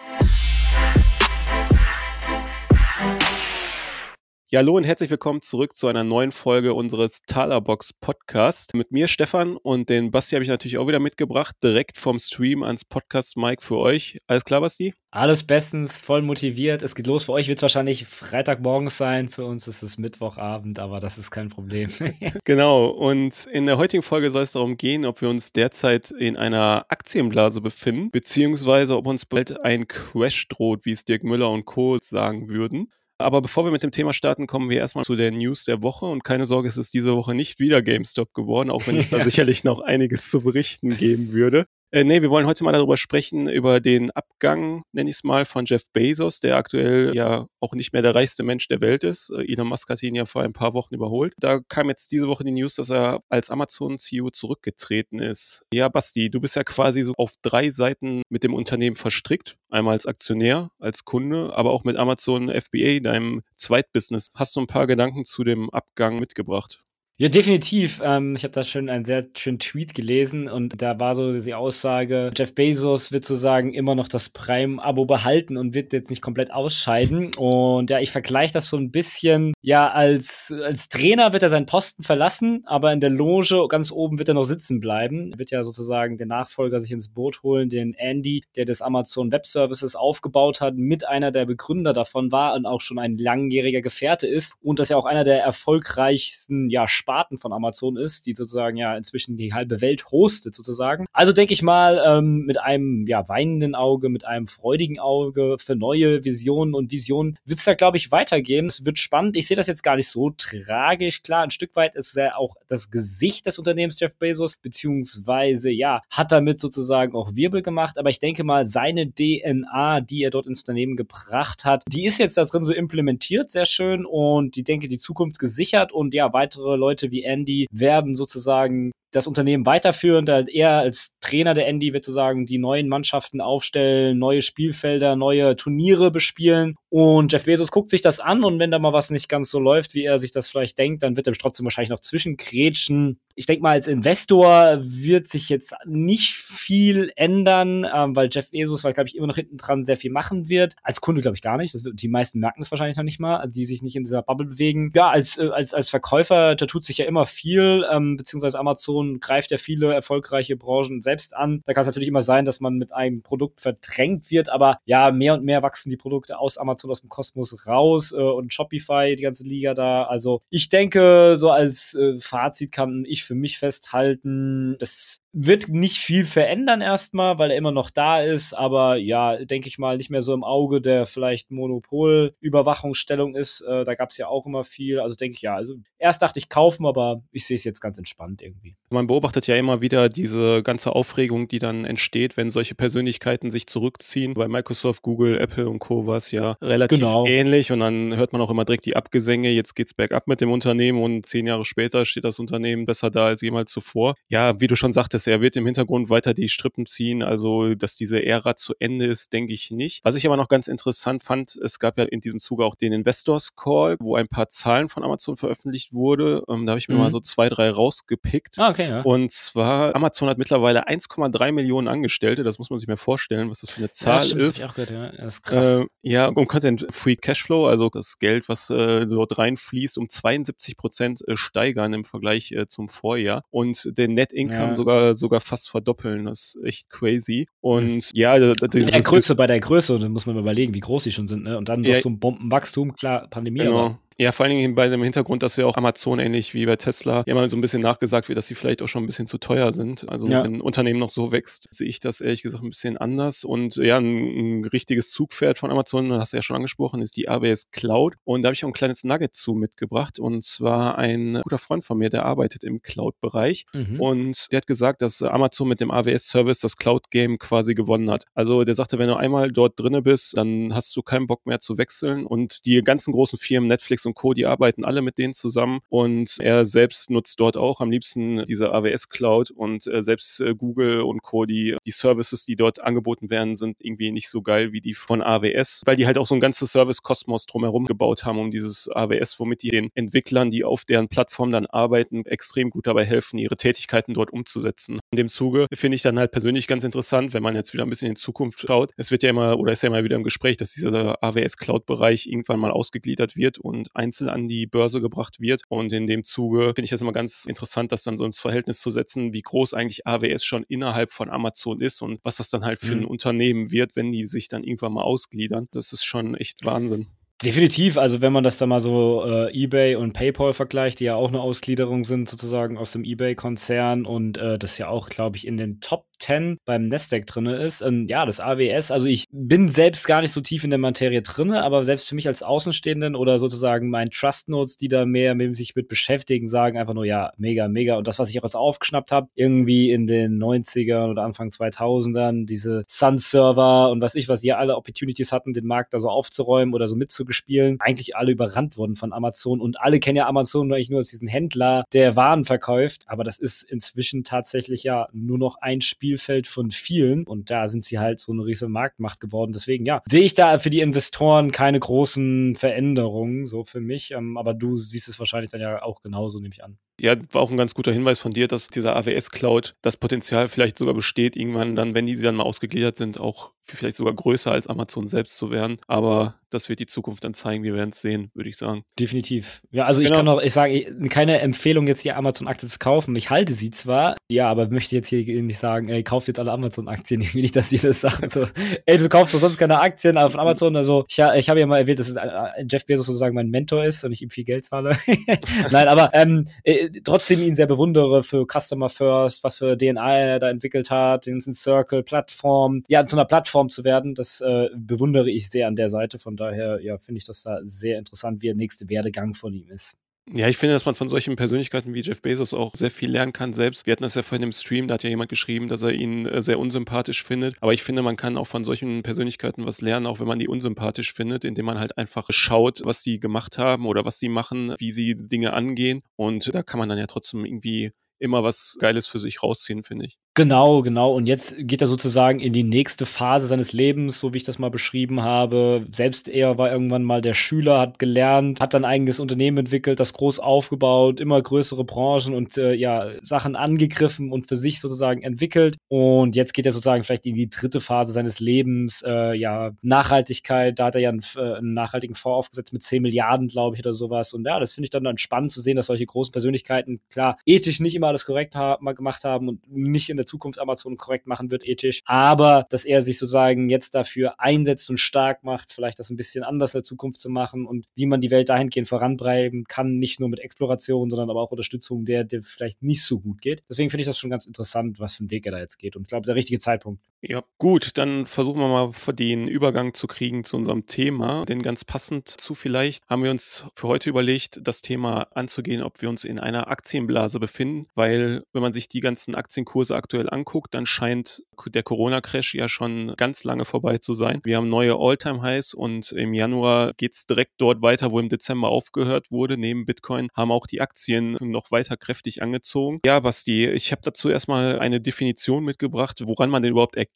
Ja, 4.52 4.62
hallo 4.62 4.78
und 4.78 4.84
herzlich 4.84 5.12
willkommen 5.12 5.44
zurück 5.44 5.76
zu 5.76 5.86
einer 5.86 6.04
neuen 6.04 6.32
Folge 6.32 6.74
unseres 6.74 7.20
Talerbox 7.28 7.94
Podcast. 7.94 8.74
Mit 8.74 8.92
mir 8.92 9.08
Stefan 9.08 9.58
und 9.58 9.90
den 9.90 10.10
Basti 10.10 10.34
habe 10.34 10.42
ich 10.42 10.50
natürlich 10.50 10.80
auch 10.80 10.88
wieder 10.88 11.00
mitgebracht, 11.00 11.56
direkt 11.64 12.00
vom 12.00 12.18
Stream 12.18 12.64
ans 12.64 12.84
Podcast 12.84 13.38
Mike 13.38 13.64
für 13.64 13.78
euch. 13.78 14.18
Alles 14.26 14.46
klar, 14.46 14.62
Basti? 14.62 14.96
Alles 15.12 15.44
bestens, 15.44 16.00
voll 16.00 16.24
motiviert. 16.24 16.82
Es 16.82 16.96
geht 16.96 17.06
los. 17.06 17.26
Für 17.26 17.34
euch 17.34 17.48
wird 17.48 17.60
es 17.60 17.62
wahrscheinlich 17.62 18.08
Freitagmorgens 18.08 18.98
sein. 18.98 19.30
Für 19.30 19.46
uns 19.46 19.68
ist 19.68 19.84
es 19.84 20.00
Mittwochabend, 20.00 20.80
aber 20.80 21.00
das 21.00 21.20
ist 21.20 21.30
kein 21.30 21.50
Problem. 21.50 21.92
genau. 22.44 22.88
Und 22.88 23.46
in 23.52 23.68
der 23.68 23.78
heutigen 23.78 24.02
Folge 24.02 24.32
soll 24.32 24.42
es 24.42 24.54
darum 24.54 24.78
gehen, 24.78 25.06
ob 25.06 25.22
wir 25.22 25.30
uns 25.30 25.54
derzeit 25.54 26.10
in 26.10 26.38
einer 26.38 26.88
Aktienblase 26.90 27.62
befinden, 27.62 28.10
beziehungsweise 28.10 28.98
ob 28.98 29.06
uns 29.06 29.28
bald 29.28 29.64
ein 29.64 29.88
Crash 29.88 30.48
droht, 30.48 30.86
wie 30.86 30.92
es 30.94 31.06
Dirk 31.06 31.24
Müller 31.24 31.52
und 31.52 31.66
Co. 31.66 32.00
sagen 32.02 32.50
würden. 32.50 32.92
Aber 33.22 33.42
bevor 33.42 33.66
wir 33.66 33.72
mit 33.72 33.84
dem 33.84 33.92
Thema 33.92 34.14
starten, 34.14 34.48
kommen 34.48 34.70
wir 34.70 34.78
erstmal 34.78 35.04
zu 35.04 35.18
der 35.18 35.32
News 35.32 35.66
der 35.66 35.82
Woche. 35.84 36.06
Und 36.06 36.24
keine 36.24 36.46
Sorge, 36.46 36.70
es 36.70 36.78
ist 36.78 36.94
diese 36.94 37.16
Woche 37.16 37.36
nicht 37.36 37.60
wieder 37.60 37.82
GameStop 37.82 38.34
geworden, 38.34 38.70
auch 38.70 38.88
wenn 38.88 38.96
es 38.96 39.10
da 39.10 39.22
sicherlich 39.22 39.66
noch 39.66 39.82
einiges 39.82 40.32
zu 40.32 40.42
berichten 40.42 40.96
geben 40.96 41.34
würde. 41.34 41.66
Äh, 41.92 42.04
nee, 42.04 42.22
wir 42.22 42.30
wollen 42.30 42.46
heute 42.46 42.64
mal 42.64 42.72
darüber 42.72 42.98
sprechen, 42.98 43.50
über 43.50 43.80
den 43.80 44.12
Abgang, 44.12 44.84
nenne 44.92 45.10
ich 45.10 45.16
es 45.18 45.24
mal, 45.24 45.46
von 45.46 45.66
Jeff 45.66 45.90
Bezos, 45.92 46.40
der 46.40 46.56
aktuell 46.56 47.16
ja 47.16 47.48
auch 47.60 47.74
nicht 47.74 47.94
mehr 47.94 48.04
der 48.04 48.14
reichste 48.14 48.44
Mensch 48.44 48.68
der 48.68 48.80
Welt 48.80 49.04
ist. 49.04 49.32
Äh, 49.32 49.52
Elon 49.52 49.70
Musk 49.70 49.90
hat 49.90 50.04
ihn 50.04 50.14
ja 50.14 50.26
vor 50.26 50.44
ein 50.44 50.54
paar 50.54 50.76
Wochen 50.76 50.94
überholt. 50.94 51.34
Da 51.40 51.60
kam 51.68 51.90
jetzt 51.90 52.12
diese 52.12 52.28
Woche 52.28 52.44
die 52.44 52.52
News, 52.52 52.76
dass 52.76 52.92
er 52.92 53.24
als 53.28 53.50
Amazon-CEO 53.50 54.30
zurückgetreten 54.30 55.18
ist. 55.18 55.64
Ja, 55.74 55.90
Basti, 55.90 56.30
du 56.30 56.40
bist 56.40 56.56
ja 56.56 56.64
quasi 56.64 57.02
so 57.02 57.14
auf 57.18 57.34
drei 57.42 57.72
Seiten 57.72 58.22
mit 58.30 58.44
dem 58.44 58.54
Unternehmen 58.54 58.96
verstrickt. 58.96 59.58
Einmal 59.70 59.94
als 59.94 60.06
Aktionär, 60.06 60.70
als 60.78 61.06
Kunde, 61.06 61.56
aber 61.56 61.72
auch 61.72 61.84
mit 61.86 61.98
Amazon 61.98 62.50
FBA, 62.50 63.00
deinem 63.00 63.42
Zweitbusiness. 63.56 64.30
Hast 64.36 64.56
du 64.56 64.60
ein 64.60 64.68
paar 64.68 64.86
Gedanken 64.86 65.26
zu 65.26 65.44
dem 65.44 65.72
Abgang 65.72 66.18
mitgebracht? 66.18 66.84
Ja, 67.22 67.28
definitiv. 67.28 68.00
Ähm, 68.02 68.38
ich 68.38 68.44
habe 68.44 68.54
da 68.54 68.64
schon 68.64 68.88
einen 68.88 69.04
sehr 69.04 69.28
schönen 69.36 69.60
Tweet 69.60 69.94
gelesen 69.94 70.48
und 70.48 70.82
da 70.82 71.02
war 71.02 71.16
so 71.16 71.38
die 71.38 71.54
Aussage, 71.54 72.32
Jeff 72.34 72.56
Bezos 72.56 73.12
wird 73.12 73.26
sozusagen 73.26 73.74
immer 73.74 73.94
noch 73.94 74.08
das 74.08 74.30
Prime-Abo 74.30 75.06
behalten 75.06 75.58
und 75.58 75.74
wird 75.74 75.92
jetzt 75.92 76.10
nicht 76.10 76.22
komplett 76.22 76.54
ausscheiden. 76.54 77.30
Und 77.36 77.90
ja, 77.90 78.00
ich 78.00 78.12
vergleiche 78.12 78.54
das 78.54 78.70
so 78.70 78.78
ein 78.78 78.92
bisschen, 78.92 79.54
ja, 79.62 79.92
als, 79.92 80.56
als 80.64 80.88
Trainer 80.88 81.34
wird 81.34 81.44
er 81.44 81.50
seinen 81.50 81.66
Posten 81.66 82.04
verlassen, 82.04 82.64
aber 82.66 82.94
in 82.94 83.02
der 83.02 83.10
Loge 83.10 83.68
ganz 83.68 83.92
oben 83.92 84.18
wird 84.18 84.30
er 84.30 84.36
noch 84.36 84.46
sitzen 84.46 84.80
bleiben. 84.80 85.34
Er 85.34 85.40
wird 85.40 85.52
ja 85.52 85.66
sozusagen 85.66 86.16
der 86.16 86.28
Nachfolger 86.28 86.80
sich 86.80 86.94
ins 86.94 87.10
Boot 87.10 87.44
holen, 87.44 87.68
den 87.68 87.96
Andy, 87.96 88.46
der 88.56 88.64
das 88.64 88.82
Amazon 88.82 89.30
Web 89.34 89.46
Services 89.46 89.98
aufgebaut 89.98 90.62
hat, 90.62 90.78
mit 90.78 91.06
einer 91.06 91.32
der 91.32 91.46
Begründer 91.46 91.92
davon 91.92 92.32
war 92.32 92.54
und 92.54 92.66
auch 92.66 92.80
schon 92.80 92.98
ein 92.98 93.18
langjähriger 93.18 93.82
Gefährte 93.82 94.26
ist 94.26 94.54
und 94.62 94.80
das 94.80 94.88
ja 94.88 94.96
auch 94.96 95.06
einer 95.06 95.26
der 95.26 95.44
erfolgreichsten, 95.44 96.70
ja, 96.70 96.88
Sparten 97.10 97.40
von 97.40 97.52
Amazon 97.54 97.98
ist, 97.98 98.28
die 98.28 98.36
sozusagen 98.36 98.78
ja 98.78 98.96
inzwischen 98.96 99.36
die 99.36 99.52
halbe 99.52 99.82
Welt 99.82 100.12
hostet 100.12 100.54
sozusagen. 100.54 101.08
Also 101.12 101.34
denke 101.34 101.54
ich 101.56 101.64
mal, 101.64 102.00
ähm, 102.06 102.46
mit 102.46 102.60
einem 102.60 103.08
ja 103.08 103.28
weinenden 103.28 103.74
Auge, 103.74 104.10
mit 104.10 104.26
einem 104.26 104.46
freudigen 104.46 105.00
Auge 105.00 105.56
für 105.58 105.76
neue 105.76 106.24
Visionen 106.24 106.76
und 106.76 106.92
Visionen 106.92 107.40
wird 107.46 107.58
es 107.58 107.66
da, 107.66 107.74
glaube 107.74 107.98
ich, 107.98 108.12
weitergehen. 108.12 108.68
Es 108.68 108.86
wird 108.86 109.00
spannend. 109.00 109.38
Ich 109.38 109.48
sehe 109.48 109.58
das 109.58 109.66
jetzt 109.66 109.82
gar 109.82 109.96
nicht 109.96 110.08
so 110.08 110.30
tragisch. 110.30 111.24
Klar, 111.24 111.42
ein 111.42 111.50
Stück 111.50 111.76
weit 111.76 111.96
ist 111.96 112.16
er 112.16 112.38
auch 112.38 112.54
das 112.68 112.92
Gesicht 112.92 113.48
des 113.48 113.58
Unternehmens 113.58 114.00
Jeff 114.00 114.16
Bezos, 114.16 114.56
beziehungsweise 114.58 115.72
ja, 115.72 116.02
hat 116.12 116.32
damit 116.32 116.60
sozusagen 116.60 117.16
auch 117.16 117.34
Wirbel 117.34 117.64
gemacht. 117.64 117.98
Aber 117.98 118.12
ich 118.12 118.20
denke 118.20 118.44
mal, 118.44 118.68
seine 118.68 119.12
DNA, 119.12 120.02
die 120.02 120.22
er 120.22 120.30
dort 120.30 120.46
ins 120.46 120.62
Unternehmen 120.62 120.96
gebracht 120.96 121.66
hat, 121.66 121.86
die 121.88 122.06
ist 122.06 122.20
jetzt 122.20 122.38
da 122.38 122.46
drin 122.46 122.64
so 122.64 122.72
implementiert, 122.72 123.50
sehr 123.50 123.66
schön. 123.66 124.06
Und 124.06 124.56
ich 124.58 124.64
denke, 124.64 124.88
die 124.88 125.00
Zukunft 125.00 125.40
gesichert 125.40 125.92
und 125.92 126.14
ja, 126.14 126.34
weitere 126.34 126.76
Leute 126.76 126.99
Leute 127.00 127.12
wie 127.14 127.24
Andy 127.24 127.68
werden 127.72 128.16
sozusagen 128.16 128.92
das 129.12 129.28
Unternehmen 129.28 129.66
weiterführen. 129.66 130.26
Da 130.26 130.42
er 130.42 130.80
als 130.80 131.16
Trainer 131.22 131.54
der 131.54 131.68
Andy 131.68 131.94
wird 131.94 132.06
sozusagen 132.06 132.46
die 132.46 132.58
neuen 132.58 132.88
Mannschaften 132.88 133.42
aufstellen, 133.42 134.18
neue 134.18 134.42
Spielfelder, 134.42 135.16
neue 135.16 135.56
Turniere 135.56 136.12
bespielen. 136.12 136.76
Und 136.90 137.32
Jeff 137.32 137.46
Bezos 137.46 137.72
guckt 137.72 137.92
sich 137.92 138.02
das 138.02 138.20
an 138.20 138.44
und 138.44 138.60
wenn 138.60 138.72
da 138.72 138.80
mal 138.80 138.94
was 138.94 139.12
nicht 139.12 139.30
ganz 139.30 139.52
so 139.52 139.60
läuft, 139.60 139.94
wie 139.94 140.04
er 140.04 140.18
sich 140.18 140.32
das 140.32 140.50
vielleicht 140.50 140.78
denkt, 140.80 141.04
dann 141.04 141.16
wird 141.16 141.28
er 141.28 141.34
trotzdem 141.34 141.66
wahrscheinlich 141.66 141.92
noch 141.92 142.00
zwischengrätschen. 142.00 143.20
Ich 143.36 143.46
denke 143.46 143.62
mal, 143.62 143.72
als 143.72 143.88
Investor 143.88 144.80
wird 144.82 145.28
sich 145.28 145.50
jetzt 145.50 145.76
nicht 145.86 146.34
viel 146.34 147.12
ändern, 147.16 147.86
ähm, 147.94 148.16
weil 148.16 148.30
Jeff 148.32 148.50
Bezos, 148.50 148.84
weil 148.84 148.94
glaube 148.94 149.08
ich 149.08 149.16
immer 149.16 149.28
noch 149.28 149.36
hinten 149.36 149.58
dran 149.58 149.86
sehr 149.86 149.98
viel 149.98 150.12
machen 150.12 150.50
wird. 150.50 150.76
Als 150.82 151.00
Kunde 151.00 151.22
glaube 151.22 151.36
ich 151.36 151.42
gar 151.42 151.58
nicht. 151.58 151.74
Das 151.76 151.84
wird, 151.84 152.02
die 152.02 152.08
meisten 152.08 152.40
merken 152.40 152.62
es 152.62 152.72
wahrscheinlich 152.72 152.98
noch 152.98 153.04
nicht 153.04 153.20
mal, 153.20 153.48
die 153.48 153.66
sich 153.66 153.84
nicht 153.84 153.96
in 153.96 154.04
dieser 154.04 154.24
Bubble 154.24 154.48
bewegen. 154.48 154.92
Ja, 154.96 155.10
als, 155.10 155.38
äh, 155.38 155.50
als, 155.50 155.76
als 155.76 155.90
Verkäufer, 155.90 156.56
da 156.56 156.66
tut 156.66 156.84
sich 156.84 156.98
ja 156.98 157.06
immer 157.06 157.28
viel, 157.28 157.86
ähm, 157.92 158.18
beziehungsweise 158.18 158.60
Amazon 158.60 158.99
Amazon 159.00 159.20
greift 159.20 159.52
ja 159.52 159.58
viele 159.58 159.94
erfolgreiche 159.94 160.56
Branchen 160.56 161.02
selbst 161.02 161.36
an. 161.36 161.62
Da 161.66 161.74
kann 161.74 161.82
es 161.82 161.88
natürlich 161.88 162.10
immer 162.10 162.22
sein, 162.22 162.46
dass 162.46 162.60
man 162.60 162.76
mit 162.76 162.94
einem 162.94 163.22
Produkt 163.22 163.62
verdrängt 163.62 164.30
wird, 164.32 164.50
aber 164.50 164.80
ja, 164.86 165.12
mehr 165.12 165.34
und 165.34 165.44
mehr 165.44 165.64
wachsen 165.64 165.90
die 165.90 165.98
Produkte 165.98 166.38
aus 166.38 166.58
Amazon, 166.58 166.92
aus 166.92 167.02
dem 167.02 167.10
Kosmos 167.10 167.68
raus 167.68 168.12
äh, 168.12 168.18
und 168.18 168.54
Shopify, 168.54 169.16
die 169.16 169.24
ganze 169.24 169.44
Liga 169.44 169.74
da. 169.74 170.04
Also 170.04 170.42
ich 170.50 170.70
denke, 170.70 171.36
so 171.38 171.52
als 171.52 171.96
äh, 171.96 172.20
Fazit 172.20 172.72
kann 172.72 173.06
ich 173.08 173.24
für 173.24 173.36
mich 173.36 173.58
festhalten, 173.58 174.76
das 174.80 175.22
wird 175.32 175.70
nicht 175.70 175.98
viel 175.98 176.26
verändern 176.26 176.82
erstmal, 176.82 177.38
weil 177.38 177.52
er 177.52 177.58
immer 177.58 177.72
noch 177.72 177.90
da 177.90 178.22
ist, 178.22 178.54
aber 178.54 178.96
ja, 178.96 179.38
denke 179.46 179.68
ich 179.68 179.78
mal, 179.78 179.98
nicht 179.98 180.10
mehr 180.10 180.22
so 180.22 180.34
im 180.34 180.44
Auge 180.44 180.82
der 180.82 181.06
vielleicht 181.06 181.52
Monopolüberwachungsstellung 181.52 183.36
ist. 183.36 183.62
Äh, 183.62 183.84
da 183.84 183.96
gab 183.96 184.10
es 184.10 184.18
ja 184.18 184.28
auch 184.28 184.46
immer 184.46 184.64
viel. 184.64 185.00
Also 185.00 185.16
denke 185.16 185.36
ich, 185.36 185.42
ja, 185.42 185.56
also 185.56 185.76
erst 185.98 186.22
dachte 186.22 186.40
ich 186.40 186.50
kaufen, 186.50 186.86
aber 186.86 187.24
ich 187.32 187.46
sehe 187.46 187.56
es 187.56 187.64
jetzt 187.64 187.80
ganz 187.80 187.98
entspannt 187.98 188.42
irgendwie. 188.42 188.76
Man 188.90 189.08
beobachtet 189.08 189.46
ja 189.48 189.56
immer 189.56 189.82
wieder 189.82 190.10
diese 190.10 190.64
ganze 190.64 190.96
Aufregung, 190.96 191.48
die 191.48 191.60
dann 191.60 191.86
entsteht, 191.86 192.36
wenn 192.36 192.50
solche 192.50 192.74
Persönlichkeiten 192.74 193.52
sich 193.52 193.68
zurückziehen. 193.68 194.34
Bei 194.34 194.48
Microsoft, 194.48 195.04
Google, 195.04 195.38
Apple 195.40 195.70
und 195.70 195.80
Co. 195.80 196.08
war 196.08 196.18
es 196.18 196.32
ja 196.32 196.58
relativ 196.62 197.00
genau. 197.00 197.26
ähnlich 197.26 197.72
und 197.72 197.82
dann 197.82 198.16
hört 198.16 198.34
man 198.34 198.42
auch 198.42 198.50
immer 198.50 198.66
direkt 198.66 198.86
die 198.86 198.96
Abgesänge, 198.96 199.50
jetzt 199.52 199.76
geht's 199.76 199.94
bergab 199.94 200.28
mit 200.28 200.42
dem 200.42 200.52
Unternehmen 200.52 201.02
und 201.02 201.26
zehn 201.26 201.46
Jahre 201.46 201.66
später 201.66 202.06
steht 202.06 202.24
das 202.24 202.40
Unternehmen 202.40 202.86
besser 202.86 203.12
da 203.12 203.28
als 203.28 203.42
jemals 203.42 203.72
zuvor. 203.72 204.16
Ja, 204.28 204.60
wie 204.60 204.68
du 204.68 204.76
schon 204.76 204.92
sagtest, 204.92 205.19
er 205.28 205.42
wird 205.42 205.56
im 205.56 205.66
Hintergrund 205.66 206.10
weiter 206.10 206.34
die 206.34 206.50
Strippen 206.50 206.86
ziehen, 206.86 207.24
also 207.24 207.74
dass 207.76 207.96
diese 207.96 208.24
Ära 208.26 208.56
zu 208.56 208.74
Ende 208.80 209.06
ist, 209.06 209.34
denke 209.34 209.54
ich 209.54 209.72
nicht. 209.72 210.04
Was 210.04 210.16
ich 210.16 210.26
aber 210.26 210.38
noch 210.38 210.50
ganz 210.50 210.68
interessant 210.68 211.24
fand, 211.24 211.56
es 211.56 211.80
gab 211.80 211.98
ja 211.98 212.06
in 212.06 212.20
diesem 212.20 212.40
Zuge 212.40 212.66
auch 212.66 212.76
den 212.76 212.94
Investors 212.94 213.56
Call, 213.56 213.98
wo 214.00 214.16
ein 214.16 214.28
paar 214.28 214.50
Zahlen 214.50 214.90
von 214.90 215.04
Amazon 215.04 215.38
veröffentlicht 215.38 215.94
wurde. 215.94 216.44
Ähm, 216.50 216.66
da 216.66 216.72
habe 216.72 216.80
ich 216.80 216.90
mir 216.90 216.96
mhm. 216.96 217.02
mal 217.02 217.12
so 217.12 217.20
zwei, 217.20 217.50
drei 217.50 217.70
rausgepickt. 217.70 218.56
Ah, 218.58 218.70
okay 218.70 218.90
ja. 218.90 219.02
Und 219.02 219.32
zwar, 219.32 219.96
Amazon 219.96 220.30
hat 220.30 220.38
mittlerweile 220.38 220.88
1,3 220.88 221.52
Millionen 221.52 221.88
Angestellte. 221.88 222.44
Das 222.44 222.60
muss 222.60 222.70
man 222.70 222.80
sich 222.80 222.88
mal 222.88 222.98
vorstellen, 222.98 223.50
was 223.50 223.62
das 223.62 223.72
für 223.72 223.80
eine 223.80 223.92
Zahl 223.92 224.26
ja, 224.26 224.38
ist. 224.38 224.66
Auch 224.66 224.74
gehört, 224.74 224.92
ja. 224.92 225.12
Das 225.12 225.36
ist 225.36 225.44
krass. 225.44 225.80
Äh, 225.82 225.86
ja, 226.02 226.28
und 226.28 226.48
Content 226.48 226.88
Free 226.92 227.16
Cashflow, 227.16 227.68
also 227.68 227.90
das 227.90 228.20
Geld, 228.20 228.50
was 228.50 228.70
äh, 228.70 229.06
dort 229.06 229.38
reinfließt, 229.38 229.98
um 229.98 230.10
72 230.10 230.78
Prozent 230.78 231.28
äh, 231.28 231.38
steigern 231.38 231.94
im 231.94 232.04
Vergleich 232.04 232.52
äh, 232.52 232.68
zum 232.68 232.90
Vorjahr. 232.90 233.44
Und 233.52 233.98
den 233.98 234.14
Net 234.14 234.34
Income 234.34 234.70
ja. 234.70 234.76
sogar, 234.76 235.09
sogar 235.16 235.42
fast 235.42 235.70
verdoppeln. 235.70 236.26
Das 236.26 236.56
ist 236.56 236.66
echt 236.66 236.90
crazy. 236.90 237.48
Und 237.62 237.96
mhm. 237.96 238.02
ja, 238.14 238.38
dieses, 238.38 238.92
der 238.92 239.02
Größe 239.02 239.36
bei 239.36 239.48
der 239.48 239.60
Größe, 239.60 240.00
dann 240.00 240.12
muss 240.12 240.26
man 240.26 240.38
überlegen, 240.38 240.74
wie 240.74 240.80
groß 240.80 241.04
die 241.04 241.12
schon 241.12 241.28
sind. 241.28 241.44
Ne? 241.44 241.58
Und 241.58 241.70
dann 241.70 241.84
ja, 241.84 242.02
so 242.02 242.10
ein 242.10 242.20
Bombenwachstum, 242.20 242.94
klar, 242.96 243.28
Pandemie, 243.30 243.60
genau. 243.60 243.78
aber 243.78 244.00
ja, 244.20 244.34
vor 244.34 244.46
allen 244.46 244.56
Dingen 244.56 244.76
bei 244.76 244.90
dem 244.90 245.02
Hintergrund, 245.02 245.44
dass 245.44 245.56
ja 245.56 245.66
auch 245.66 245.78
Amazon 245.78 246.20
ähnlich 246.20 246.54
wie 246.54 246.66
bei 246.66 246.76
Tesla 246.76 247.24
ja 247.26 247.34
mal 247.36 247.48
so 247.48 247.56
ein 247.56 247.62
bisschen 247.62 247.82
nachgesagt 247.82 248.28
wird, 248.28 248.38
dass 248.38 248.48
sie 248.48 248.56
vielleicht 248.56 248.82
auch 248.82 248.88
schon 248.88 249.04
ein 249.04 249.06
bisschen 249.06 249.28
zu 249.28 249.38
teuer 249.38 249.72
sind. 249.72 250.10
Also 250.10 250.28
ja. 250.28 250.44
wenn 250.44 250.56
ein 250.56 250.62
Unternehmen 250.62 251.00
noch 251.00 251.10
so 251.10 251.32
wächst, 251.32 251.70
sehe 251.72 251.88
ich 251.88 252.02
das 252.02 252.20
ehrlich 252.20 252.42
gesagt 252.42 252.62
ein 252.62 252.70
bisschen 252.70 252.98
anders. 252.98 253.46
Und 253.46 253.78
ja, 253.78 253.98
ein, 253.98 254.60
ein 254.60 254.66
richtiges 254.66 255.12
Zugpferd 255.12 255.58
von 255.58 255.72
Amazon, 255.72 256.10
das 256.10 256.20
hast 256.20 256.34
du 256.34 256.38
ja 256.38 256.42
schon 256.42 256.58
angesprochen, 256.58 257.02
ist 257.02 257.16
die 257.16 257.30
AWS 257.30 257.72
Cloud. 257.72 258.16
Und 258.26 258.42
da 258.42 258.48
habe 258.48 258.56
ich 258.56 258.66
auch 258.66 258.68
ein 258.68 258.74
kleines 258.74 259.06
Nugget 259.06 259.34
zu 259.34 259.54
mitgebracht. 259.54 260.20
Und 260.20 260.44
zwar 260.44 260.98
ein 260.98 261.40
guter 261.44 261.58
Freund 261.58 261.86
von 261.86 261.98
mir, 261.98 262.10
der 262.10 262.26
arbeitet 262.26 262.66
im 262.66 262.82
Cloud-Bereich. 262.82 263.68
Mhm. 263.72 264.02
Und 264.02 264.52
der 264.52 264.58
hat 264.58 264.68
gesagt, 264.68 265.02
dass 265.02 265.22
Amazon 265.22 265.70
mit 265.70 265.80
dem 265.80 265.92
AWS-Service 265.92 266.60
das 266.60 266.76
Cloud-Game 266.76 267.40
quasi 267.40 267.74
gewonnen 267.74 268.12
hat. 268.12 268.26
Also 268.34 268.66
der 268.66 268.76
sagte, 268.76 269.00
wenn 269.00 269.08
du 269.08 269.16
einmal 269.16 269.48
dort 269.48 269.80
drinne 269.80 270.02
bist, 270.02 270.36
dann 270.36 270.76
hast 270.76 270.94
du 270.98 271.04
keinen 271.04 271.26
Bock 271.26 271.46
mehr 271.46 271.60
zu 271.60 271.78
wechseln. 271.78 272.26
Und 272.26 272.66
die 272.66 272.82
ganzen 272.84 273.14
großen 273.14 273.40
Firmen, 273.40 273.70
Netflix 273.70 274.06
und 274.06 274.09
und 274.10 274.16
Co., 274.16 274.34
die 274.34 274.46
arbeiten 274.46 274.84
alle 274.84 275.02
mit 275.02 275.18
denen 275.18 275.34
zusammen 275.34 275.80
und 275.90 276.38
er 276.40 276.66
selbst 276.66 277.10
nutzt 277.10 277.40
dort 277.40 277.58
auch 277.58 277.82
am 277.82 277.92
liebsten 277.92 278.44
diese 278.46 278.74
AWS 278.74 279.10
Cloud 279.10 279.52
und 279.52 279.88
äh, 279.88 280.02
selbst 280.02 280.42
äh, 280.42 280.54
Google 280.56 281.02
und 281.02 281.22
Co., 281.22 281.46
die, 281.46 281.78
die 281.86 281.92
Services, 281.92 282.46
die 282.46 282.56
dort 282.56 282.82
angeboten 282.82 283.30
werden, 283.30 283.56
sind 283.56 283.78
irgendwie 283.80 284.12
nicht 284.12 284.30
so 284.30 284.42
geil 284.42 284.74
wie 284.74 284.82
die 284.82 284.94
von 284.94 285.22
AWS, 285.22 285.84
weil 285.86 285.96
die 285.96 286.06
halt 286.06 286.18
auch 286.18 286.26
so 286.26 286.36
ein 286.36 286.42
ganzes 286.42 286.72
Service-Kosmos 286.72 287.46
drumherum 287.46 287.86
gebaut 287.86 288.26
haben, 288.26 288.40
um 288.40 288.52
dieses 288.52 288.90
AWS, 288.90 289.40
womit 289.40 289.64
die 289.64 289.70
den 289.70 289.90
Entwicklern, 289.96 290.50
die 290.50 290.64
auf 290.64 290.86
deren 290.86 291.08
Plattform 291.08 291.52
dann 291.52 291.66
arbeiten, 291.66 292.26
extrem 292.26 292.70
gut 292.70 292.88
dabei 292.88 293.06
helfen, 293.06 293.38
ihre 293.38 293.56
Tätigkeiten 293.56 294.14
dort 294.14 294.32
umzusetzen. 294.32 295.00
In 295.12 295.18
dem 295.18 295.30
Zuge 295.30 295.68
finde 295.74 295.96
ich 295.96 296.02
dann 296.02 296.20
halt 296.20 296.32
persönlich 296.32 296.68
ganz 296.68 296.84
interessant, 296.84 297.34
wenn 297.34 297.44
man 297.44 297.56
jetzt 297.56 297.74
wieder 297.74 297.84
ein 297.84 297.90
bisschen 297.90 298.10
in 298.10 298.16
Zukunft 298.16 298.60
schaut. 298.60 298.92
Es 298.98 299.12
wird 299.12 299.24
ja 299.24 299.30
immer, 299.30 299.60
oder 299.60 299.74
ist 299.74 299.84
ja 299.84 299.88
immer 299.88 300.04
wieder 300.04 300.16
im 300.16 300.24
Gespräch, 300.24 300.58
dass 300.58 300.74
dieser 300.74 301.24
AWS-Cloud-Bereich 301.24 302.28
irgendwann 302.28 302.60
mal 302.60 302.72
ausgegliedert 302.72 303.36
wird 303.36 303.58
und 303.58 303.90
einzeln 304.00 304.30
an 304.30 304.48
die 304.48 304.66
Börse 304.66 305.02
gebracht 305.02 305.40
wird. 305.40 305.62
Und 305.68 305.94
in 305.94 306.08
dem 306.08 306.24
Zuge 306.24 306.74
finde 306.76 306.84
ich 306.84 306.90
das 306.90 307.02
immer 307.02 307.12
ganz 307.12 307.46
interessant, 307.46 307.92
das 307.92 308.04
dann 308.04 308.18
so 308.18 308.26
ins 308.26 308.40
Verhältnis 308.40 308.80
zu 308.80 308.90
setzen, 308.90 309.34
wie 309.34 309.42
groß 309.42 309.74
eigentlich 309.74 310.08
AWS 310.08 310.44
schon 310.44 310.64
innerhalb 310.70 311.12
von 311.12 311.30
Amazon 311.30 311.82
ist 311.82 312.02
und 312.02 312.20
was 312.24 312.38
das 312.38 312.50
dann 312.50 312.64
halt 312.64 312.80
für 312.80 312.96
mhm. 312.96 313.02
ein 313.02 313.06
Unternehmen 313.06 313.72
wird, 313.72 313.96
wenn 313.96 314.12
die 314.12 314.26
sich 314.26 314.48
dann 314.48 314.64
irgendwann 314.64 314.94
mal 314.94 315.04
ausgliedern. 315.04 315.68
Das 315.72 315.94
ist 315.94 316.06
schon 316.06 316.36
echt 316.36 316.66
Wahnsinn. 316.66 317.08
Definitiv, 317.42 317.98
also 317.98 318.22
wenn 318.22 318.34
man 318.34 318.44
das 318.44 318.58
da 318.58 318.66
mal 318.66 318.82
so 318.82 319.24
äh, 319.26 319.54
eBay 319.54 319.96
und 319.96 320.12
PayPal 320.12 320.52
vergleicht, 320.52 321.00
die 321.00 321.06
ja 321.06 321.16
auch 321.16 321.30
eine 321.30 321.40
Ausgliederung 321.40 322.04
sind 322.04 322.28
sozusagen 322.28 322.78
aus 322.78 322.92
dem 322.92 323.06
eBay-Konzern 323.06 324.06
und 324.06 324.38
äh, 324.38 324.60
das 324.60 324.78
ja 324.78 324.90
auch, 324.90 325.08
glaube 325.08 325.38
ich, 325.38 325.48
in 325.48 325.56
den 325.56 325.80
Top 325.80 326.04
10 326.20 326.58
beim 326.66 326.88
Nasdaq 326.88 327.26
drin 327.26 327.46
ist. 327.46 327.82
Und 327.82 328.10
ja, 328.10 328.26
das 328.26 328.40
AWS, 328.40 328.92
also 328.92 329.08
ich 329.08 329.26
bin 329.32 329.70
selbst 329.70 330.06
gar 330.06 330.22
nicht 330.22 330.32
so 330.32 330.42
tief 330.42 330.64
in 330.64 330.70
der 330.70 330.80
Materie 330.80 331.22
drin, 331.22 331.54
aber 331.54 331.84
selbst 331.86 332.10
für 332.10 332.16
mich 332.16 332.28
als 332.28 332.44
Außenstehenden 332.44 333.16
oder 333.16 333.40
sozusagen 333.40 333.90
mein 333.90 334.10
Trust 334.10 334.50
Notes, 334.50 334.76
die 334.76 334.90
da 334.90 335.06
mehr 335.06 335.34
mit 335.36 335.56
sich 335.56 335.76
mit 335.76 335.88
beschäftigen, 335.88 336.48
sagen 336.48 336.78
einfach 336.78 336.94
nur, 336.94 337.06
ja, 337.06 337.32
mega, 337.38 337.68
mega. 337.68 337.98
Und 337.98 338.08
das, 338.08 338.20
was 338.20 338.30
ich 338.30 338.40
auch 338.40 338.44
jetzt 338.44 338.56
aufgeschnappt 338.56 339.12
habe, 339.12 339.30
irgendwie 339.36 339.92
in 339.92 340.08
den 340.08 340.38
90ern 340.38 341.10
oder 341.10 341.24
Anfang 341.24 341.50
2000ern, 341.50 342.46
diese 342.46 342.84
Sun-Server 342.88 343.90
und 343.92 344.02
was 344.02 344.16
ich, 344.16 344.28
was 344.28 344.42
die 344.42 344.54
alle 344.54 344.76
Opportunities 344.76 345.32
hatten, 345.32 345.54
den 345.54 345.66
Markt 345.66 345.94
da 345.94 346.00
so 346.00 346.10
aufzuräumen 346.10 346.74
oder 346.74 346.88
so 346.88 346.96
mitzugespielen, 347.30 347.78
eigentlich 347.80 348.16
alle 348.16 348.32
überrannt 348.32 348.78
wurden 348.78 348.96
von 348.96 349.14
Amazon 349.14 349.62
und 349.62 349.80
alle 349.80 350.00
kennen 350.00 350.18
ja 350.18 350.28
Amazon 350.28 350.74
eigentlich 350.74 350.90
nur 350.90 351.00
als 351.00 351.10
diesen 351.10 351.28
Händler, 351.28 351.86
der 351.94 352.16
Waren 352.16 352.44
verkauft, 352.44 353.04
aber 353.08 353.24
das 353.24 353.38
ist 353.38 353.64
inzwischen 353.64 354.24
tatsächlich 354.24 354.84
ja 354.84 355.08
nur 355.14 355.38
noch 355.38 355.56
ein 355.62 355.82
Spiel 355.82 356.10
Spielfeld 356.10 356.48
von 356.48 356.72
vielen 356.72 357.26
und 357.26 357.52
da 357.52 357.68
sind 357.68 357.86
sie 357.86 358.00
halt 358.00 358.20
so 358.20 358.32
eine 358.32 358.44
riesige 358.44 358.70
Marktmacht 358.70 359.20
geworden. 359.20 359.52
Deswegen, 359.52 359.86
ja, 359.86 360.02
sehe 360.08 360.24
ich 360.24 360.34
da 360.34 360.58
für 360.58 360.70
die 360.70 360.80
Investoren 360.80 361.52
keine 361.52 361.80
großen 361.80 362.56
Veränderungen, 362.56 363.46
so 363.46 363.64
für 363.64 363.80
mich. 363.82 364.12
Ähm, 364.12 364.38
aber 364.38 364.54
du 364.54 364.78
siehst 364.78 365.08
es 365.08 365.20
wahrscheinlich 365.20 365.52
dann 365.52 365.62
ja 365.62 365.84
auch 365.84 366.02
genauso, 366.02 366.40
nehme 366.40 366.54
ich 366.54 366.64
an. 366.64 366.78
Ja, 367.00 367.16
war 367.32 367.42
auch 367.42 367.52
ein 367.52 367.58
ganz 367.58 367.74
guter 367.74 367.92
Hinweis 367.92 368.20
von 368.20 368.32
dir, 368.32 368.48
dass 368.48 368.68
dieser 368.68 368.96
AWS-Cloud 368.96 369.76
das 369.82 369.98
Potenzial 369.98 370.48
vielleicht 370.48 370.78
sogar 370.78 370.94
besteht, 370.94 371.36
irgendwann 371.36 371.76
dann, 371.76 371.96
wenn 371.96 372.06
die 372.06 372.20
dann 372.20 372.36
mal 372.36 372.44
ausgegliedert 372.44 372.98
sind, 372.98 373.20
auch 373.20 373.52
vielleicht 373.66 373.96
sogar 373.96 374.14
größer 374.14 374.52
als 374.52 374.68
Amazon 374.68 375.08
selbst 375.08 375.38
zu 375.38 375.52
werden. 375.52 375.78
Aber 375.88 376.36
das 376.50 376.70
wird 376.70 376.80
die 376.80 376.88
Zukunft 376.88 377.24
dann 377.24 377.34
zeigen. 377.34 377.64
Wir 377.64 377.74
werden 377.74 377.92
es 377.92 378.02
sehen, 378.02 378.32
würde 378.34 378.50
ich 378.50 378.58
sagen. 378.58 378.84
Definitiv. 379.00 379.62
Ja, 379.72 379.86
also 379.86 380.02
genau. 380.02 380.12
ich 380.12 380.18
kann 380.18 380.28
auch, 380.28 380.42
ich 380.42 380.54
sage, 380.54 381.08
keine 381.10 381.40
Empfehlung, 381.40 381.88
jetzt 381.88 382.04
die 382.04 382.12
Amazon-Aktie 382.12 382.68
zu 382.68 382.80
kaufen. 382.80 383.16
Ich 383.16 383.30
halte 383.30 383.54
sie 383.54 383.72
zwar, 383.72 384.16
ja, 384.32 384.48
aber 384.48 384.70
möchte 384.70 384.96
jetzt 384.96 385.08
hier 385.08 385.42
nicht 385.42 385.60
sagen, 385.60 385.90
ey, 385.90 386.04
kauft 386.04 386.28
jetzt 386.28 386.40
alle 386.40 386.52
Amazon-Aktien. 386.52 387.22
Ich 387.30 387.36
will 387.36 387.42
nicht, 387.42 387.56
dass 387.56 387.70
die 387.70 387.78
das 387.78 388.02
sagen. 388.02 388.30
So, 388.30 388.46
ey, 388.86 388.98
du 388.98 389.10
kaufst 389.10 389.34
doch 389.34 389.40
sonst 389.40 389.58
keine 389.58 389.80
Aktien 389.80 390.18
auf 390.18 390.38
Amazon. 390.38 390.76
Also, 390.76 391.06
ich, 391.08 391.18
ich 391.18 391.50
habe 391.50 391.60
ja 391.60 391.66
mal 391.66 391.80
erwähnt, 391.80 392.00
dass 392.00 392.10
äh, 392.10 392.66
Jeff 392.70 392.86
Bezos 392.86 393.08
sozusagen 393.08 393.36
mein 393.36 393.50
Mentor 393.50 393.84
ist 393.86 394.04
und 394.04 394.12
ich 394.12 394.22
ihm 394.22 394.30
viel 394.30 394.44
Geld 394.44 394.66
zahle. 394.66 394.98
Nein, 395.72 395.88
aber 395.88 396.12
ähm, 396.14 396.46
äh, 396.64 396.90
trotzdem 397.04 397.42
ihn 397.42 397.56
sehr 397.56 397.66
bewundere 397.66 398.22
für 398.24 398.46
Customer 398.46 398.90
First, 398.90 399.44
was 399.44 399.58
für 399.58 399.78
DNA 399.78 400.18
er 400.18 400.40
da 400.40 400.50
entwickelt 400.50 400.92
hat, 400.92 401.26
den 401.26 401.40
Circle, 401.42 402.04
Plattform, 402.04 402.84
ja, 402.88 403.06
zu 403.06 403.16
einer 403.16 403.26
Plattform 403.26 403.70
zu 403.70 403.84
werden. 403.84 404.14
Das 404.14 404.42
äh, 404.42 404.70
bewundere 404.76 405.30
ich 405.30 405.50
sehr 405.50 405.68
an 405.68 405.76
der 405.76 405.90
Seite. 405.90 406.20
Von 406.20 406.36
daher, 406.36 406.80
ja, 406.82 406.98
finde 406.98 407.20
ich 407.20 407.26
das 407.26 407.42
da 407.42 407.60
sehr 407.64 407.98
interessant, 407.98 408.42
wie 408.42 408.48
der 408.48 408.56
nächste 408.56 408.90
Werdegang 408.90 409.34
von 409.34 409.54
ihm 409.54 409.70
ist. 409.70 409.98
Ja, 410.32 410.48
ich 410.48 410.58
finde, 410.58 410.76
dass 410.76 410.86
man 410.86 410.94
von 410.94 411.10
solchen 411.10 411.36
Persönlichkeiten 411.36 411.96
wie 411.96 412.02
Jeff 412.02 412.22
Bezos 412.22 412.54
auch 412.54 412.76
sehr 412.76 412.92
viel 412.92 413.10
lernen 413.10 413.34
kann 413.34 413.54
selbst. 413.54 413.88
Wir 413.88 413.94
hatten 413.94 414.04
das 414.04 414.14
ja 414.14 414.22
vorhin 414.22 414.44
im 414.44 414.52
Stream, 414.52 414.88
da 414.88 414.94
hat 414.94 415.04
ja 415.04 415.10
jemand 415.10 415.30
geschrieben, 415.30 415.68
dass 415.68 415.82
er 415.82 415.92
ihn 415.92 416.28
äh, 416.28 416.44
sehr 416.44 416.60
unsympathisch 416.60 417.24
findet. 417.24 417.56
Aber 417.62 417.74
ich 417.74 417.82
finde, 417.82 418.04
man 418.04 418.16
kann 418.16 418.38
auch 418.38 418.46
von 418.46 418.64
solchen 418.64 419.02
Persönlichkeiten 419.02 419.66
was 419.66 419.82
lernen, 419.82 420.06
auch 420.06 420.20
wenn 420.20 420.28
man 420.28 420.38
die 420.38 420.48
unsympathisch 420.48 421.14
findet, 421.14 421.46
indem 421.46 421.66
man 421.66 421.80
halt 421.80 421.98
einfach 421.98 422.28
schaut, 422.30 422.82
was 422.84 423.02
die 423.02 423.20
gemacht 423.20 423.58
haben 423.58 423.88
oder 423.88 424.06
was 424.06 424.20
sie 424.20 424.30
machen, 424.30 424.76
wie 424.78 424.92
sie 424.92 425.16
Dinge 425.16 425.54
angehen. 425.54 426.04
Und 426.16 426.54
da 426.54 426.62
kann 426.62 426.78
man 426.78 426.90
dann 426.90 427.00
ja 427.00 427.08
trotzdem 427.08 427.44
irgendwie 427.44 427.92
immer 428.20 428.44
was 428.44 428.78
Geiles 428.80 429.08
für 429.08 429.18
sich 429.18 429.42
rausziehen, 429.42 429.84
finde 429.84 430.06
ich. 430.06 430.18
Genau, 430.36 430.82
genau. 430.84 431.12
Und 431.14 431.26
jetzt 431.26 431.56
geht 431.58 431.82
er 431.82 431.88
sozusagen 431.88 432.40
in 432.40 432.54
die 432.54 432.64
nächste 432.64 433.06
Phase 433.06 433.48
seines 433.48 433.74
Lebens, 433.74 434.20
so 434.22 434.32
wie 434.34 434.38
ich 434.38 434.44
das 434.44 434.58
mal 434.58 434.70
beschrieben 434.70 435.22
habe. 435.22 435.86
Selbst 435.92 436.30
er 436.30 436.58
war 436.58 436.72
irgendwann 436.72 437.04
mal 437.04 437.20
der 437.20 437.34
Schüler, 437.34 437.80
hat 437.80 438.00
gelernt, 438.00 438.62
hat 438.62 438.74
dann 438.74 438.86
eigenes 438.86 439.20
Unternehmen 439.20 439.58
entwickelt, 439.58 440.00
das 440.00 440.14
groß 440.14 440.40
aufgebaut, 440.40 441.20
immer 441.20 441.42
größere 441.42 441.84
Branchen 441.84 442.34
und 442.36 442.58
äh, 442.58 442.74
ja, 442.74 443.10
Sachen 443.22 443.58
angegriffen 443.58 444.32
und 444.32 444.48
für 444.48 444.56
sich 444.56 444.80
sozusagen 444.80 445.24
entwickelt. 445.24 445.76
Und 445.90 446.36
jetzt 446.38 446.54
geht 446.54 446.66
er 446.66 446.72
sozusagen 446.72 447.04
vielleicht 447.04 447.26
in 447.26 447.34
die 447.36 447.50
dritte 447.50 447.82
Phase 447.82 448.14
seines 448.14 448.40
Lebens. 448.40 449.04
Äh, 449.06 449.34
ja, 449.36 449.72
Nachhaltigkeit, 449.82 450.78
da 450.80 450.86
hat 450.86 450.96
er 450.96 451.02
ja 451.02 451.10
einen, 451.10 451.24
äh, 451.36 451.56
einen 451.56 451.74
nachhaltigen 451.74 452.16
Fonds 452.16 452.38
aufgesetzt 452.38 452.72
mit 452.72 452.84
10 452.84 453.02
Milliarden, 453.02 453.48
glaube 453.50 453.76
ich, 453.76 453.82
oder 453.82 453.94
sowas. 453.94 454.34
Und 454.34 454.46
ja, 454.46 454.60
das 454.60 454.74
finde 454.74 454.86
ich 454.86 454.92
dann, 454.92 455.04
dann 455.04 455.18
spannend 455.18 455.52
zu 455.52 455.60
sehen, 455.60 455.76
dass 455.76 455.88
solche 455.88 456.06
großen 456.06 456.32
Persönlichkeiten, 456.32 457.02
klar, 457.10 457.38
ethisch 457.46 457.80
nicht 457.82 457.96
immer 457.96 458.08
alles 458.08 458.26
korrekt 458.26 458.56
ha 458.56 458.78
gemacht 458.96 459.24
haben 459.24 459.50
und 459.50 459.62
nicht 459.72 460.10
in 460.10 460.19
der 460.20 460.26
Zukunft 460.26 460.60
Amazon 460.60 460.98
korrekt 460.98 461.28
machen 461.28 461.52
wird, 461.52 461.66
ethisch. 461.66 462.02
Aber 462.06 462.66
dass 462.70 462.86
er 462.86 463.02
sich 463.02 463.18
sozusagen 463.18 463.70
jetzt 463.70 463.96
dafür 463.96 464.40
einsetzt 464.40 464.90
und 464.90 464.98
stark 464.98 465.44
macht, 465.44 465.72
vielleicht 465.72 466.00
das 466.00 466.10
ein 466.10 466.18
bisschen 466.18 466.44
anders 466.44 466.74
in 466.74 466.80
der 466.80 466.84
Zukunft 466.84 467.20
zu 467.20 467.30
machen 467.30 467.66
und 467.66 467.88
wie 467.96 468.06
man 468.06 468.22
die 468.22 468.32
Welt 468.32 468.50
dahingehend 468.50 468.88
vorantreiben 468.88 469.64
kann, 469.66 469.98
nicht 469.98 470.20
nur 470.20 470.30
mit 470.30 470.40
Exploration, 470.40 471.10
sondern 471.10 471.30
aber 471.30 471.42
auch 471.42 471.52
Unterstützung 471.52 472.06
der, 472.06 472.24
der 472.24 472.42
vielleicht 472.42 472.84
nicht 472.84 473.04
so 473.04 473.20
gut 473.20 473.42
geht. 473.42 473.64
Deswegen 473.70 473.90
finde 473.90 474.02
ich 474.02 474.08
das 474.08 474.18
schon 474.18 474.30
ganz 474.30 474.46
interessant, 474.46 475.00
was 475.00 475.16
für 475.16 475.22
einen 475.22 475.32
Weg 475.32 475.46
er 475.46 475.52
da 475.54 475.60
jetzt 475.60 475.78
geht 475.78 475.96
und 475.96 476.04
ich 476.04 476.08
glaube, 476.10 476.26
der 476.26 476.36
richtige 476.36 476.60
Zeitpunkt. 476.60 477.02
Ja, 477.22 477.44
gut, 477.58 477.98
dann 477.98 478.28
versuchen 478.28 478.60
wir 478.60 478.70
mal 478.70 478.92
den 479.14 479.46
Übergang 479.46 479.94
zu 479.94 480.08
kriegen 480.08 480.46
zu 480.46 480.56
unserem 480.56 480.86
Thema. 480.86 481.44
Denn 481.44 481.62
ganz 481.62 481.84
passend 481.84 482.30
zu 482.30 482.56
vielleicht 482.56 483.06
haben 483.10 483.24
wir 483.24 483.32
uns 483.32 483.66
für 483.76 483.90
heute 483.90 484.10
überlegt, 484.10 484.62
das 484.64 484.82
Thema 484.82 485.28
anzugehen, 485.34 485.84
ob 485.84 486.02
wir 486.02 486.08
uns 486.08 486.24
in 486.24 486.40
einer 486.40 486.70
Aktienblase 486.70 487.42
befinden, 487.42 487.88
weil 487.94 488.44
wenn 488.54 488.62
man 488.62 488.72
sich 488.72 488.88
die 488.88 489.02
ganzen 489.02 489.36
Aktienkurse 489.36 489.98
aktuell 489.98 490.30
anguckt, 490.30 490.74
dann 490.74 490.86
scheint 490.86 491.44
der 491.68 491.84
Corona-Crash 491.84 492.56
ja 492.56 492.70
schon 492.70 493.14
ganz 493.18 493.44
lange 493.44 493.66
vorbei 493.66 493.98
zu 493.98 494.14
sein. 494.14 494.40
Wir 494.46 494.56
haben 494.56 494.70
neue 494.70 494.96
All-Time-Highs 494.96 495.74
und 495.74 496.14
im 496.14 496.34
Januar 496.34 496.94
geht 496.94 497.16
es 497.16 497.26
direkt 497.26 497.56
dort 497.58 497.82
weiter, 497.82 498.12
wo 498.12 498.22
im 498.22 498.30
Dezember 498.30 498.70
aufgehört 498.70 499.30
wurde. 499.30 499.58
Neben 499.58 499.86
Bitcoin 499.86 500.30
haben 500.34 500.54
auch 500.54 500.68
die 500.68 500.80
Aktien 500.80 501.36
noch 501.42 501.70
weiter 501.70 501.98
kräftig 501.98 502.42
angezogen. 502.42 503.02
Ja, 503.04 503.20
Basti, 503.20 503.68
ich 503.68 503.92
habe 503.92 504.02
dazu 504.06 504.30
erstmal 504.30 504.80
eine 504.80 505.02
Definition 505.02 505.66
mitgebracht, 505.66 506.22
woran 506.24 506.50
man 506.50 506.64
denn 506.64 506.72
überhaupt 506.72 506.96
erkennt, 506.96 507.09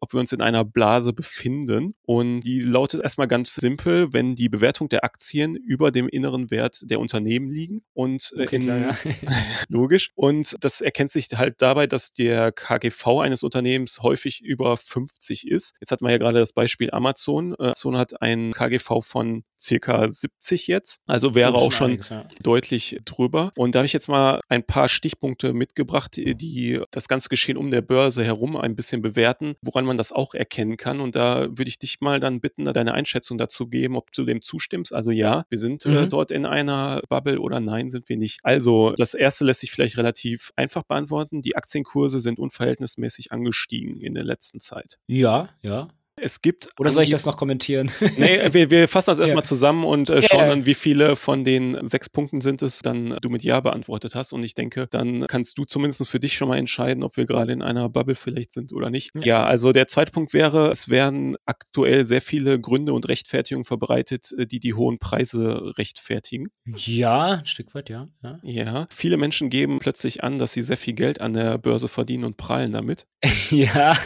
ob 0.00 0.12
wir 0.12 0.20
uns 0.20 0.32
in 0.32 0.40
einer 0.40 0.64
Blase 0.64 1.12
befinden. 1.12 1.94
Und 2.02 2.40
die 2.40 2.60
lautet 2.60 3.02
erstmal 3.02 3.28
ganz 3.28 3.54
simpel, 3.54 4.12
wenn 4.12 4.34
die 4.34 4.48
Bewertung 4.48 4.88
der 4.88 5.04
Aktien 5.04 5.54
über 5.54 5.90
dem 5.90 6.08
inneren 6.08 6.50
Wert 6.50 6.82
der 6.84 7.00
Unternehmen 7.00 7.50
liegen. 7.50 7.82
Und 7.92 8.32
äh, 8.36 8.42
okay, 8.42 8.56
in, 8.56 8.62
klar, 8.62 8.78
ja. 8.78 8.96
logisch. 9.68 10.10
Und 10.14 10.56
das 10.60 10.80
erkennt 10.80 11.10
sich 11.10 11.28
halt 11.34 11.60
dabei, 11.60 11.86
dass 11.86 12.12
der 12.12 12.52
KGV 12.52 13.20
eines 13.20 13.42
Unternehmens 13.42 14.02
häufig 14.02 14.40
über 14.42 14.76
50 14.76 15.46
ist. 15.46 15.74
Jetzt 15.80 15.92
hat 15.92 16.00
man 16.00 16.10
ja 16.10 16.18
gerade 16.18 16.38
das 16.38 16.52
Beispiel 16.52 16.90
Amazon. 16.90 17.54
Äh, 17.58 17.64
Amazon 17.64 17.98
hat 17.98 18.22
ein 18.22 18.52
KGV 18.52 19.00
von 19.02 19.44
circa 19.64 20.08
70 20.08 20.66
jetzt, 20.66 21.00
also 21.06 21.34
wäre 21.34 21.54
auch 21.54 21.72
schon 21.72 21.92
einiges, 21.92 22.08
ja. 22.10 22.26
deutlich 22.42 23.00
drüber. 23.04 23.52
Und 23.56 23.74
da 23.74 23.80
habe 23.80 23.86
ich 23.86 23.92
jetzt 23.92 24.08
mal 24.08 24.40
ein 24.48 24.64
paar 24.64 24.88
Stichpunkte 24.88 25.52
mitgebracht, 25.52 26.16
die 26.16 26.80
das 26.90 27.08
ganze 27.08 27.28
Geschehen 27.28 27.56
um 27.56 27.70
der 27.70 27.82
Börse 27.82 28.24
herum 28.24 28.56
ein 28.56 28.76
bisschen 28.76 29.02
bewerten, 29.02 29.54
woran 29.62 29.84
man 29.84 29.96
das 29.96 30.12
auch 30.12 30.34
erkennen 30.34 30.76
kann. 30.76 31.00
Und 31.00 31.16
da 31.16 31.48
würde 31.48 31.68
ich 31.68 31.78
dich 31.78 32.00
mal 32.00 32.20
dann 32.20 32.40
bitten, 32.40 32.64
deine 32.64 32.94
Einschätzung 32.94 33.38
dazu 33.38 33.66
geben, 33.66 33.96
ob 33.96 34.12
du 34.12 34.24
dem 34.24 34.42
zustimmst. 34.42 34.94
Also 34.94 35.10
ja, 35.10 35.44
wir 35.48 35.58
sind 35.58 35.84
äh, 35.86 35.88
mhm. 35.88 35.96
äh, 35.96 36.08
dort 36.08 36.30
in 36.30 36.46
einer 36.46 37.02
Bubble 37.08 37.40
oder 37.40 37.60
nein, 37.60 37.90
sind 37.90 38.08
wir 38.08 38.16
nicht. 38.16 38.40
Also 38.42 38.92
das 38.96 39.14
erste 39.14 39.44
lässt 39.44 39.60
sich 39.60 39.72
vielleicht 39.72 39.96
relativ 39.96 40.52
einfach 40.56 40.82
beantworten. 40.82 41.42
Die 41.42 41.56
Aktienkurse 41.56 42.20
sind 42.20 42.38
unverhältnismäßig 42.38 43.32
angestiegen 43.32 44.00
in 44.00 44.14
der 44.14 44.24
letzten 44.24 44.60
Zeit. 44.60 44.98
Ja, 45.06 45.48
ja. 45.62 45.88
Es 46.24 46.40
gibt. 46.40 46.68
Oder 46.78 46.90
soll 46.90 47.02
ich 47.02 47.10
das 47.10 47.26
noch 47.26 47.36
kommentieren? 47.36 47.90
nee, 48.16 48.52
wir, 48.52 48.70
wir 48.70 48.88
fassen 48.88 49.10
das 49.10 49.18
erstmal 49.18 49.42
ja. 49.42 49.48
zusammen 49.48 49.84
und 49.84 50.08
äh, 50.08 50.22
schauen 50.22 50.40
ja. 50.40 50.48
dann, 50.48 50.66
wie 50.66 50.74
viele 50.74 51.16
von 51.16 51.44
den 51.44 51.86
sechs 51.86 52.08
Punkten 52.08 52.40
sind 52.40 52.62
es, 52.62 52.80
dann 52.80 53.16
du 53.20 53.28
mit 53.28 53.42
Ja 53.42 53.60
beantwortet 53.60 54.14
hast. 54.14 54.32
Und 54.32 54.42
ich 54.42 54.54
denke, 54.54 54.86
dann 54.90 55.26
kannst 55.26 55.58
du 55.58 55.64
zumindest 55.64 56.06
für 56.08 56.18
dich 56.18 56.36
schon 56.36 56.48
mal 56.48 56.56
entscheiden, 56.56 57.02
ob 57.02 57.16
wir 57.16 57.26
gerade 57.26 57.52
in 57.52 57.62
einer 57.62 57.88
Bubble 57.88 58.14
vielleicht 58.14 58.52
sind 58.52 58.72
oder 58.72 58.90
nicht. 58.90 59.12
Ja. 59.22 59.44
also 59.44 59.72
der 59.72 59.86
zweite 59.86 60.12
Punkt 60.12 60.32
wäre, 60.32 60.70
es 60.70 60.88
werden 60.88 61.36
aktuell 61.44 62.06
sehr 62.06 62.20
viele 62.20 62.58
Gründe 62.58 62.92
und 62.92 63.08
Rechtfertigungen 63.08 63.64
verbreitet, 63.64 64.34
äh, 64.36 64.46
die 64.46 64.60
die 64.60 64.74
hohen 64.74 64.98
Preise 64.98 65.74
rechtfertigen. 65.76 66.48
Ja, 66.64 67.34
ein 67.34 67.46
Stück 67.46 67.74
weit, 67.74 67.90
ja. 67.90 68.08
Ja, 68.22 68.38
ja. 68.42 68.86
viele 68.90 69.18
Menschen 69.18 69.50
geben 69.50 69.78
plötzlich 69.78 70.24
an, 70.24 70.38
dass 70.38 70.52
sie 70.52 70.62
sehr 70.62 70.78
viel 70.78 70.94
Geld 70.94 71.20
an 71.20 71.34
der 71.34 71.58
Börse 71.58 71.88
verdienen 71.88 72.24
und 72.24 72.36
prallen 72.36 72.72
damit. 72.72 73.06
ja. 73.50 73.96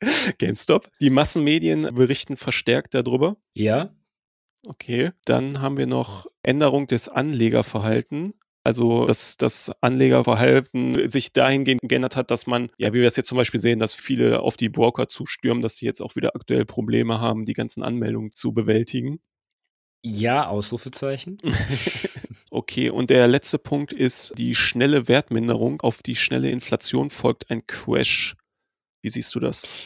GameStop. 0.38 0.88
Die 1.00 1.10
Massenmedien 1.10 1.94
berichten 1.94 2.36
verstärkt 2.36 2.94
darüber. 2.94 3.36
Ja. 3.54 3.94
Okay, 4.66 5.12
dann 5.24 5.62
haben 5.62 5.78
wir 5.78 5.86
noch 5.86 6.26
Änderung 6.42 6.86
des 6.86 7.08
Anlegerverhaltens. 7.08 8.34
Also, 8.62 9.06
dass 9.06 9.38
das 9.38 9.72
Anlegerverhalten 9.80 11.08
sich 11.08 11.32
dahingehend 11.32 11.80
geändert 11.82 12.14
hat, 12.14 12.30
dass 12.30 12.46
man, 12.46 12.70
ja, 12.76 12.92
wie 12.92 13.00
wir 13.00 13.08
es 13.08 13.16
jetzt 13.16 13.28
zum 13.28 13.38
Beispiel 13.38 13.58
sehen, 13.58 13.78
dass 13.78 13.94
viele 13.94 14.40
auf 14.40 14.58
die 14.58 14.68
Broker 14.68 15.08
zustürmen, 15.08 15.62
dass 15.62 15.76
sie 15.76 15.86
jetzt 15.86 16.02
auch 16.02 16.14
wieder 16.14 16.36
aktuell 16.36 16.66
Probleme 16.66 17.20
haben, 17.20 17.46
die 17.46 17.54
ganzen 17.54 17.82
Anmeldungen 17.82 18.32
zu 18.32 18.52
bewältigen. 18.52 19.20
Ja, 20.02 20.48
Ausrufezeichen. 20.48 21.38
okay, 22.50 22.90
und 22.90 23.08
der 23.08 23.28
letzte 23.28 23.58
Punkt 23.58 23.94
ist 23.94 24.34
die 24.36 24.54
schnelle 24.54 25.08
Wertminderung. 25.08 25.80
Auf 25.80 26.02
die 26.02 26.16
schnelle 26.16 26.50
Inflation 26.50 27.08
folgt 27.08 27.50
ein 27.50 27.66
Crash. 27.66 28.36
Wie 29.02 29.08
siehst 29.08 29.34
du 29.34 29.40
das? 29.40 29.78